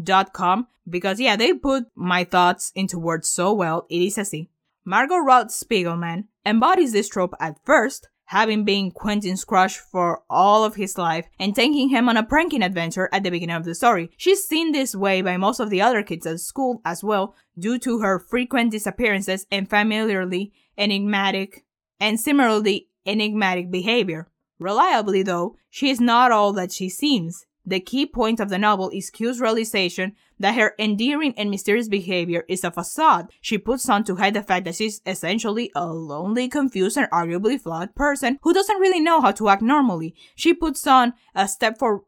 tvtrope.com 0.00 0.66
because 0.88 1.20
yeah, 1.20 1.36
they 1.36 1.52
put 1.52 1.86
my 1.94 2.24
thoughts 2.24 2.72
into 2.74 2.98
words 2.98 3.28
so 3.28 3.52
well. 3.52 3.86
It 3.88 4.02
is 4.02 4.16
así. 4.16 4.48
Margot 4.84 5.18
Roth 5.18 5.48
Spiegelman 5.48 6.24
embodies 6.44 6.92
this 6.92 7.08
trope 7.08 7.34
at 7.40 7.58
first, 7.64 8.08
having 8.26 8.64
been 8.64 8.92
Quentin's 8.92 9.44
crush 9.44 9.78
for 9.78 10.22
all 10.30 10.64
of 10.64 10.76
his 10.76 10.96
life 10.96 11.26
and 11.40 11.54
taking 11.54 11.88
him 11.88 12.08
on 12.08 12.16
a 12.16 12.22
pranking 12.22 12.62
adventure 12.62 13.08
at 13.12 13.24
the 13.24 13.30
beginning 13.30 13.56
of 13.56 13.64
the 13.64 13.74
story. 13.74 14.10
She's 14.16 14.44
seen 14.44 14.72
this 14.72 14.94
way 14.94 15.22
by 15.22 15.36
most 15.36 15.58
of 15.60 15.70
the 15.70 15.82
other 15.82 16.02
kids 16.02 16.26
at 16.26 16.40
school 16.40 16.80
as 16.84 17.02
well, 17.02 17.34
due 17.58 17.78
to 17.80 18.00
her 18.00 18.18
frequent 18.18 18.70
disappearances 18.70 19.46
and 19.50 19.68
familiarly 19.68 20.52
enigmatic 20.78 21.64
and 21.98 22.20
similarly 22.20 22.88
enigmatic 23.04 23.70
behavior. 23.70 24.28
Reliably, 24.58 25.22
though, 25.22 25.56
she 25.68 25.90
is 25.90 26.00
not 26.00 26.32
all 26.32 26.52
that 26.52 26.72
she 26.72 26.88
seems. 26.88 27.44
The 27.66 27.80
key 27.80 28.06
point 28.06 28.38
of 28.38 28.48
the 28.48 28.58
novel 28.58 28.90
is 28.90 29.10
Q's 29.10 29.40
realization 29.40 30.14
that 30.38 30.54
her 30.54 30.74
endearing 30.78 31.34
and 31.36 31.50
mysterious 31.50 31.88
behavior 31.88 32.44
is 32.48 32.62
a 32.62 32.70
facade 32.70 33.28
she 33.40 33.58
puts 33.58 33.88
on 33.88 34.04
to 34.04 34.16
hide 34.16 34.34
the 34.34 34.42
fact 34.42 34.66
that 34.66 34.76
she's 34.76 35.00
essentially 35.04 35.72
a 35.74 35.86
lonely, 35.86 36.48
confused, 36.48 36.96
and 36.96 37.10
arguably 37.10 37.60
flawed 37.60 37.94
person 37.96 38.38
who 38.42 38.54
doesn't 38.54 38.78
really 38.78 39.00
know 39.00 39.20
how 39.20 39.32
to 39.32 39.48
act 39.48 39.62
normally. 39.62 40.14
She 40.36 40.54
puts 40.54 40.86
on 40.86 41.14
a 41.34 41.48
step 41.48 41.78
for 41.78 42.04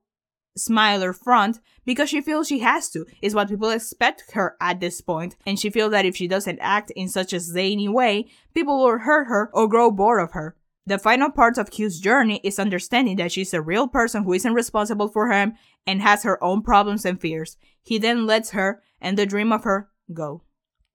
smiler 0.57 1.13
front 1.13 1.61
because 1.85 2.09
she 2.09 2.21
feels 2.21 2.47
she 2.47 2.61
has 2.61 2.89
to, 2.91 3.07
is 3.23 3.35
what 3.35 3.49
people 3.49 3.71
expect 3.71 4.33
her 4.33 4.57
at 4.61 4.81
this 4.81 5.01
point, 5.01 5.37
and 5.47 5.59
she 5.59 5.71
feels 5.71 5.91
that 5.93 6.05
if 6.05 6.17
she 6.17 6.29
doesn't 6.29 6.59
act 6.61 6.91
in 6.93 7.09
such 7.09 7.33
a 7.33 7.41
zany 7.41 7.89
way, 7.89 8.27
people 8.55 8.79
will 8.79 8.99
hurt 8.99 9.25
her 9.25 9.51
or 9.53 9.69
grow 9.69 9.91
bored 9.91 10.21
of 10.21 10.33
her. 10.33 10.55
The 10.89 10.99
final 10.99 11.31
part 11.31 11.59
of 11.59 11.71
Q's 11.71 12.01
journey 12.01 12.41
is 12.43 12.59
understanding 12.59 13.17
that 13.17 13.31
she's 13.31 13.53
a 13.53 13.61
real 13.61 13.89
person 13.89 14.25
who 14.25 14.33
isn't 14.33 14.55
responsible 14.55 15.09
for 15.09 15.31
him 15.31 15.53
and 15.87 16.01
has 16.01 16.23
her 16.23 16.43
own 16.43 16.63
problems 16.63 17.05
and 17.05 17.21
fears. 17.21 17.59
He 17.83 17.99
then 17.99 18.27
lets 18.27 18.53
her 18.53 18.83
and 18.99 19.19
the 19.19 19.27
dream 19.27 19.53
of 19.53 19.65
her 19.65 19.91
go. 20.15 20.45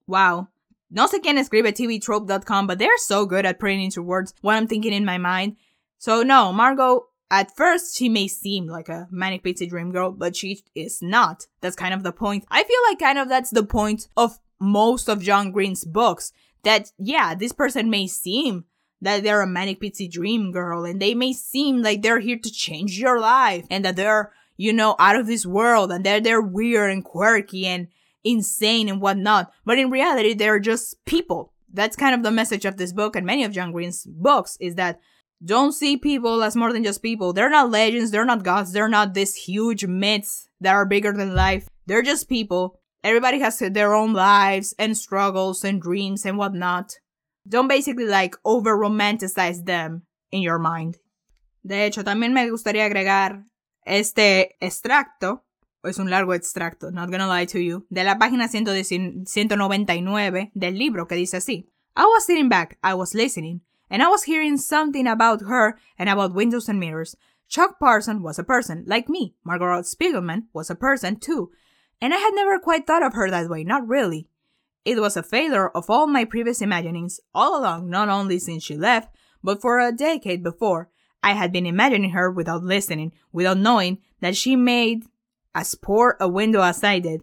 Wow. 0.08 0.48
No 0.90 1.06
sé 1.06 1.20
quién 1.20 1.38
escribe 1.38 1.72
tvtrope.com, 1.72 2.66
but 2.66 2.80
they're 2.80 2.98
so 2.98 3.24
good 3.24 3.46
at 3.46 3.60
putting 3.60 3.84
into 3.84 4.02
words 4.02 4.34
what 4.40 4.56
I'm 4.56 4.66
thinking 4.66 4.92
in 4.92 5.04
my 5.04 5.16
mind. 5.16 5.58
So 5.98 6.24
no, 6.24 6.52
Margot, 6.52 7.06
at 7.30 7.54
first 7.54 7.96
she 7.96 8.08
may 8.08 8.26
seem 8.26 8.66
like 8.66 8.88
a 8.88 9.06
manic 9.12 9.44
pixie 9.44 9.68
dream 9.68 9.92
girl, 9.92 10.10
but 10.10 10.34
she 10.34 10.64
is 10.74 11.02
not. 11.02 11.46
That's 11.60 11.76
kind 11.76 11.94
of 11.94 12.02
the 12.02 12.10
point. 12.10 12.46
I 12.50 12.64
feel 12.64 12.80
like 12.88 12.98
kind 12.98 13.18
of 13.18 13.28
that's 13.28 13.50
the 13.50 13.62
point 13.62 14.08
of 14.16 14.40
most 14.60 15.08
of 15.08 15.22
John 15.22 15.52
Green's 15.52 15.84
books. 15.84 16.32
That 16.64 16.90
yeah, 16.98 17.36
this 17.36 17.52
person 17.52 17.90
may 17.90 18.08
seem 18.08 18.64
that 19.04 19.22
they're 19.22 19.42
a 19.42 19.46
manic 19.46 19.80
pixie 19.80 20.08
dream 20.08 20.50
girl 20.50 20.84
and 20.84 21.00
they 21.00 21.14
may 21.14 21.32
seem 21.32 21.82
like 21.82 22.02
they're 22.02 22.20
here 22.20 22.38
to 22.38 22.50
change 22.50 22.98
your 22.98 23.20
life 23.20 23.66
and 23.70 23.84
that 23.84 23.96
they're, 23.96 24.32
you 24.56 24.72
know, 24.72 24.96
out 24.98 25.16
of 25.16 25.26
this 25.26 25.46
world 25.46 25.92
and 25.92 26.04
they're, 26.04 26.20
they're 26.20 26.40
weird 26.40 26.90
and 26.90 27.04
quirky 27.04 27.66
and 27.66 27.88
insane 28.24 28.88
and 28.88 29.00
whatnot. 29.00 29.52
But 29.64 29.78
in 29.78 29.90
reality, 29.90 30.34
they're 30.34 30.58
just 30.58 31.04
people. 31.04 31.52
That's 31.72 31.96
kind 31.96 32.14
of 32.14 32.22
the 32.22 32.30
message 32.30 32.64
of 32.64 32.76
this 32.76 32.92
book 32.92 33.14
and 33.14 33.26
many 33.26 33.44
of 33.44 33.52
John 33.52 33.72
Green's 33.72 34.04
books 34.04 34.56
is 34.60 34.76
that 34.76 35.00
don't 35.44 35.72
see 35.72 35.96
people 35.96 36.42
as 36.42 36.56
more 36.56 36.72
than 36.72 36.84
just 36.84 37.02
people. 37.02 37.32
They're 37.32 37.50
not 37.50 37.70
legends. 37.70 38.10
They're 38.10 38.24
not 38.24 38.44
gods. 38.44 38.72
They're 38.72 38.88
not 38.88 39.12
these 39.12 39.34
huge 39.34 39.84
myths 39.84 40.48
that 40.60 40.72
are 40.72 40.86
bigger 40.86 41.12
than 41.12 41.34
life. 41.34 41.68
They're 41.86 42.02
just 42.02 42.28
people. 42.28 42.80
Everybody 43.02 43.40
has 43.40 43.58
their 43.58 43.92
own 43.94 44.14
lives 44.14 44.74
and 44.78 44.96
struggles 44.96 45.62
and 45.62 45.82
dreams 45.82 46.24
and 46.24 46.38
whatnot. 46.38 46.94
Don't 47.46 47.68
basically 47.68 48.06
like 48.06 48.36
over 48.44 48.76
romanticize 48.76 49.64
them 49.64 50.06
in 50.30 50.42
your 50.42 50.58
mind. 50.58 50.98
De 51.62 51.86
hecho, 51.86 52.04
también 52.04 52.32
me 52.32 52.50
gustaría 52.50 52.84
agregar 52.84 53.44
este 53.84 54.56
extracto, 54.60 55.44
es 55.82 55.98
un 55.98 56.10
largo 56.10 56.34
extracto, 56.34 56.90
not 56.90 57.10
gonna 57.10 57.28
lie 57.28 57.46
to 57.46 57.58
you, 57.58 57.86
de 57.90 58.04
la 58.04 58.18
página 58.18 58.48
199 58.48 60.52
del 60.54 60.78
libro 60.78 61.06
que 61.06 61.16
dice 61.16 61.36
así. 61.36 61.68
I 61.96 62.06
was 62.06 62.24
sitting 62.24 62.48
back, 62.48 62.78
I 62.82 62.94
was 62.94 63.14
listening, 63.14 63.60
and 63.88 64.02
I 64.02 64.08
was 64.08 64.24
hearing 64.24 64.58
something 64.58 65.06
about 65.06 65.42
her 65.42 65.78
and 65.98 66.08
about 66.08 66.34
windows 66.34 66.68
and 66.68 66.80
mirrors. 66.80 67.16
Chuck 67.48 67.78
Parson 67.78 68.22
was 68.22 68.38
a 68.38 68.44
person, 68.44 68.84
like 68.86 69.08
me. 69.08 69.34
Margot 69.44 69.66
Roth 69.66 69.86
Spiegelman 69.86 70.44
was 70.52 70.70
a 70.70 70.74
person, 70.74 71.16
too. 71.16 71.52
And 72.00 72.12
I 72.12 72.16
had 72.16 72.34
never 72.34 72.58
quite 72.58 72.86
thought 72.86 73.04
of 73.04 73.14
her 73.14 73.30
that 73.30 73.48
way, 73.48 73.64
not 73.64 73.86
really. 73.86 74.28
It 74.84 75.00
was 75.00 75.16
a 75.16 75.22
failure 75.22 75.68
of 75.68 75.88
all 75.88 76.06
my 76.06 76.24
previous 76.24 76.60
imaginings 76.60 77.20
all 77.34 77.58
along, 77.58 77.88
not 77.88 78.08
only 78.08 78.38
since 78.38 78.62
she 78.62 78.76
left, 78.76 79.14
but 79.42 79.60
for 79.60 79.80
a 79.80 79.92
decade 79.92 80.42
before, 80.42 80.90
I 81.22 81.32
had 81.32 81.52
been 81.52 81.64
imagining 81.64 82.10
her 82.10 82.30
without 82.30 82.62
listening, 82.62 83.12
without 83.32 83.58
knowing 83.58 83.98
that 84.20 84.36
she 84.36 84.56
made 84.56 85.04
as 85.54 85.74
poor 85.74 86.16
a 86.20 86.28
window 86.28 86.60
as 86.60 86.84
I 86.84 86.98
did, 86.98 87.22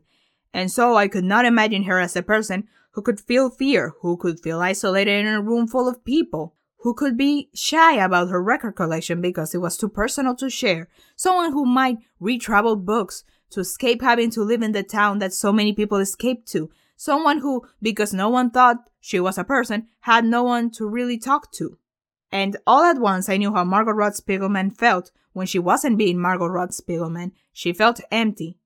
and 0.53 0.71
so 0.71 0.95
I 0.95 1.07
could 1.07 1.23
not 1.23 1.45
imagine 1.45 1.83
her 1.83 1.99
as 1.99 2.15
a 2.15 2.23
person 2.23 2.67
who 2.91 3.01
could 3.01 3.19
feel 3.19 3.49
fear, 3.49 3.93
who 4.01 4.17
could 4.17 4.39
feel 4.39 4.59
isolated 4.59 5.25
in 5.25 5.27
a 5.27 5.41
room 5.41 5.67
full 5.67 5.87
of 5.87 6.03
people, 6.03 6.55
who 6.79 6.95
could 6.95 7.15
be 7.15 7.49
shy 7.53 8.03
about 8.03 8.29
her 8.29 8.41
record 8.41 8.75
collection 8.75 9.21
because 9.21 9.53
it 9.53 9.59
was 9.59 9.77
too 9.77 9.89
personal 9.89 10.35
to 10.35 10.49
share, 10.49 10.89
someone 11.15 11.51
who 11.51 11.65
might 11.65 11.99
read 12.19 12.41
travel 12.41 12.75
books 12.75 13.23
to 13.51 13.59
escape 13.59 14.01
having 14.01 14.31
to 14.31 14.41
live 14.41 14.63
in 14.63 14.71
the 14.71 14.83
town 14.83 15.19
that 15.19 15.33
so 15.33 15.53
many 15.53 15.73
people 15.73 15.99
escape 15.99 16.45
to, 16.47 16.71
someone 17.01 17.39
who, 17.39 17.65
because 17.81 18.13
no 18.13 18.29
one 18.29 18.51
thought 18.51 18.87
she 18.99 19.19
was 19.19 19.35
a 19.35 19.43
person, 19.43 19.87
had 20.01 20.23
no 20.23 20.43
one 20.43 20.69
to 20.69 20.87
really 20.87 21.17
talk 21.17 21.51
to. 21.51 21.79
And 22.31 22.55
all 22.67 22.83
at 22.83 22.99
once, 22.99 23.27
I 23.27 23.37
knew 23.37 23.51
how 23.51 23.63
Margot 23.63 23.91
Roth 23.91 24.23
Spiegelman 24.23 24.77
felt 24.77 25.11
when 25.33 25.47
she 25.47 25.57
wasn't 25.57 25.97
being 25.97 26.19
Margot 26.19 26.45
Roth 26.45 26.69
Spiegelman. 26.69 27.31
She 27.51 27.73
felt 27.73 28.01
empty. 28.11 28.59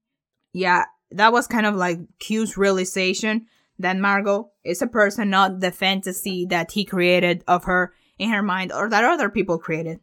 Yeah, 0.52 0.84
that 1.12 1.32
was 1.32 1.48
kind 1.48 1.66
of 1.66 1.76
like 1.76 2.00
Q's 2.20 2.58
realization 2.58 3.46
that 3.80 3.98
Margot 3.98 4.52
is 4.66 4.82
a 4.82 4.88
person, 4.88 5.30
not 5.30 5.62
the 5.62 5.72
fantasy 5.72 6.46
that 6.48 6.72
he 6.72 6.84
created 6.84 7.42
of 7.48 7.64
her 7.64 7.94
in 8.20 8.32
her 8.32 8.44
mind 8.44 8.74
or 8.74 8.90
that 8.90 9.06
other 9.06 9.30
people 9.30 9.58
created. 9.58 10.02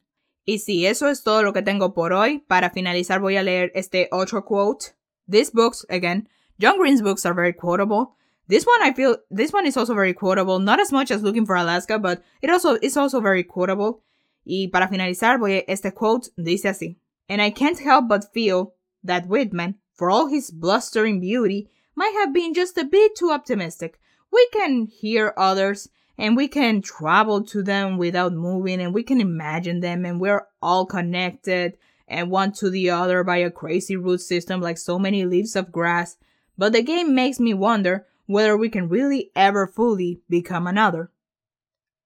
Y 0.48 0.56
si 0.56 0.86
eso 0.86 1.06
es 1.06 1.20
todo 1.20 1.42
lo 1.42 1.52
que 1.52 1.60
tengo 1.60 1.90
por 1.90 2.12
hoy, 2.12 2.38
para 2.48 2.70
finalizar 2.70 3.20
voy 3.20 3.36
a 3.36 3.42
leer 3.42 3.70
este 3.74 4.08
otro 4.10 4.40
quote. 4.40 4.94
These 5.28 5.50
books, 5.50 5.84
again, 5.90 6.28
John 6.58 6.78
Green's 6.78 7.02
books 7.02 7.26
are 7.26 7.34
very 7.34 7.52
quotable. 7.52 8.16
This 8.52 8.64
one 8.64 8.82
I 8.82 8.92
feel 8.92 9.16
this 9.30 9.50
one 9.50 9.64
is 9.66 9.78
also 9.78 9.94
very 9.94 10.12
quotable, 10.12 10.58
not 10.58 10.78
as 10.78 10.92
much 10.92 11.10
as 11.10 11.22
Looking 11.22 11.46
for 11.46 11.56
Alaska, 11.56 11.98
but 11.98 12.22
it 12.42 12.50
also 12.50 12.76
is 12.82 12.98
also 12.98 13.18
very 13.18 13.42
quotable. 13.44 14.02
Y 14.44 14.68
para 14.70 14.88
finalizar, 14.88 15.38
voy 15.38 15.52
a 15.56 15.70
este 15.70 15.94
quote 15.94 16.28
dice 16.36 16.66
así: 16.66 16.96
And 17.30 17.40
I 17.40 17.48
can't 17.48 17.78
help 17.78 18.08
but 18.08 18.30
feel 18.34 18.74
that 19.04 19.26
Whitman, 19.26 19.76
for 19.94 20.10
all 20.10 20.26
his 20.26 20.50
blustering 20.50 21.18
beauty, 21.18 21.70
might 21.96 22.12
have 22.20 22.34
been 22.34 22.52
just 22.52 22.76
a 22.76 22.84
bit 22.84 23.16
too 23.16 23.30
optimistic. 23.30 23.98
We 24.30 24.46
can 24.52 24.84
hear 24.84 25.32
others 25.38 25.88
and 26.18 26.36
we 26.36 26.46
can 26.46 26.82
travel 26.82 27.42
to 27.44 27.62
them 27.62 27.96
without 27.96 28.34
moving 28.34 28.82
and 28.82 28.92
we 28.92 29.02
can 29.02 29.22
imagine 29.22 29.80
them 29.80 30.04
and 30.04 30.20
we're 30.20 30.46
all 30.60 30.84
connected 30.84 31.78
and 32.06 32.30
one 32.30 32.52
to 32.60 32.68
the 32.68 32.90
other 32.90 33.24
by 33.24 33.38
a 33.38 33.50
crazy 33.50 33.96
root 33.96 34.20
system 34.20 34.60
like 34.60 34.76
so 34.76 34.98
many 34.98 35.24
leaves 35.24 35.56
of 35.56 35.72
grass. 35.72 36.18
But 36.58 36.74
the 36.74 36.82
game 36.82 37.14
makes 37.14 37.40
me 37.40 37.54
wonder 37.54 38.06
whether 38.26 38.56
we 38.56 38.70
can 38.70 38.88
really 38.88 39.30
ever 39.34 39.66
fully 39.66 40.22
become 40.28 40.66
another. 40.66 41.10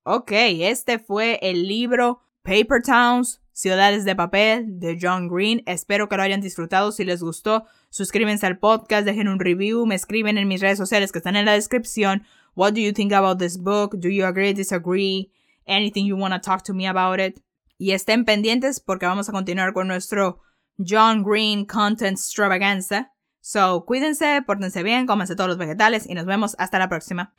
Ok, 0.05 0.33
este 0.61 0.99
fue 0.99 1.39
el 1.43 1.67
libro 1.67 2.21
Paper 2.43 2.81
Towns, 2.81 3.41
Ciudades 3.53 4.05
de 4.05 4.15
Papel 4.15 4.79
de 4.79 4.97
John 5.01 5.29
Green. 5.29 5.63
Espero 5.67 6.09
que 6.09 6.17
lo 6.17 6.23
hayan 6.23 6.41
disfrutado. 6.41 6.93
Si 6.93 7.05
les 7.05 7.23
gustó, 7.23 7.65
suscríbanse 7.91 8.47
al 8.47 8.59
podcast, 8.59 9.05
dejen 9.05 9.29
un 9.29 9.41
review, 9.41 9.85
me 9.85 9.97
escriben 9.97 10.39
en 10.39 10.47
mis 10.47 10.61
redes 10.61 10.79
sociales 10.79 11.11
que 11.11 11.19
están 11.19 11.37
en 11.37 11.47
la 11.47 11.55
descripción. 11.55 12.23
What 12.55 12.75
do 12.75 12.81
you 12.81 12.93
think 12.93 13.13
about 13.13 13.39
this 13.39 13.59
book? 13.59 13.97
Do 13.99 14.09
you 14.09 14.25
agree, 14.25 14.53
disagree? 14.53 15.33
Anything 15.67 16.07
you 16.07 16.17
want 16.17 16.35
to 16.35 16.41
talk 16.41 16.63
to 16.65 16.73
me 16.73 16.87
about 16.87 17.19
it? 17.19 17.43
Y 17.77 17.91
estén 17.91 18.25
pendientes 18.25 18.79
porque 18.79 19.07
vamos 19.07 19.29
a 19.29 19.33
continuar 19.33 19.73
con 19.73 19.89
nuestro 19.89 20.41
John 20.79 21.25
Green 21.25 21.67
Content 21.67 22.17
Extravaganza. 22.17 23.11
So, 23.49 23.85
cuídense, 23.85 24.43
pórtense 24.45 24.83
bien, 24.83 25.07
cómense 25.07 25.37
todos 25.37 25.47
los 25.47 25.57
vegetales 25.57 26.05
y 26.11 26.15
nos 26.15 26.27
vemos 26.27 26.57
hasta 26.59 26.81
la 26.81 26.89
próxima. 26.89 27.33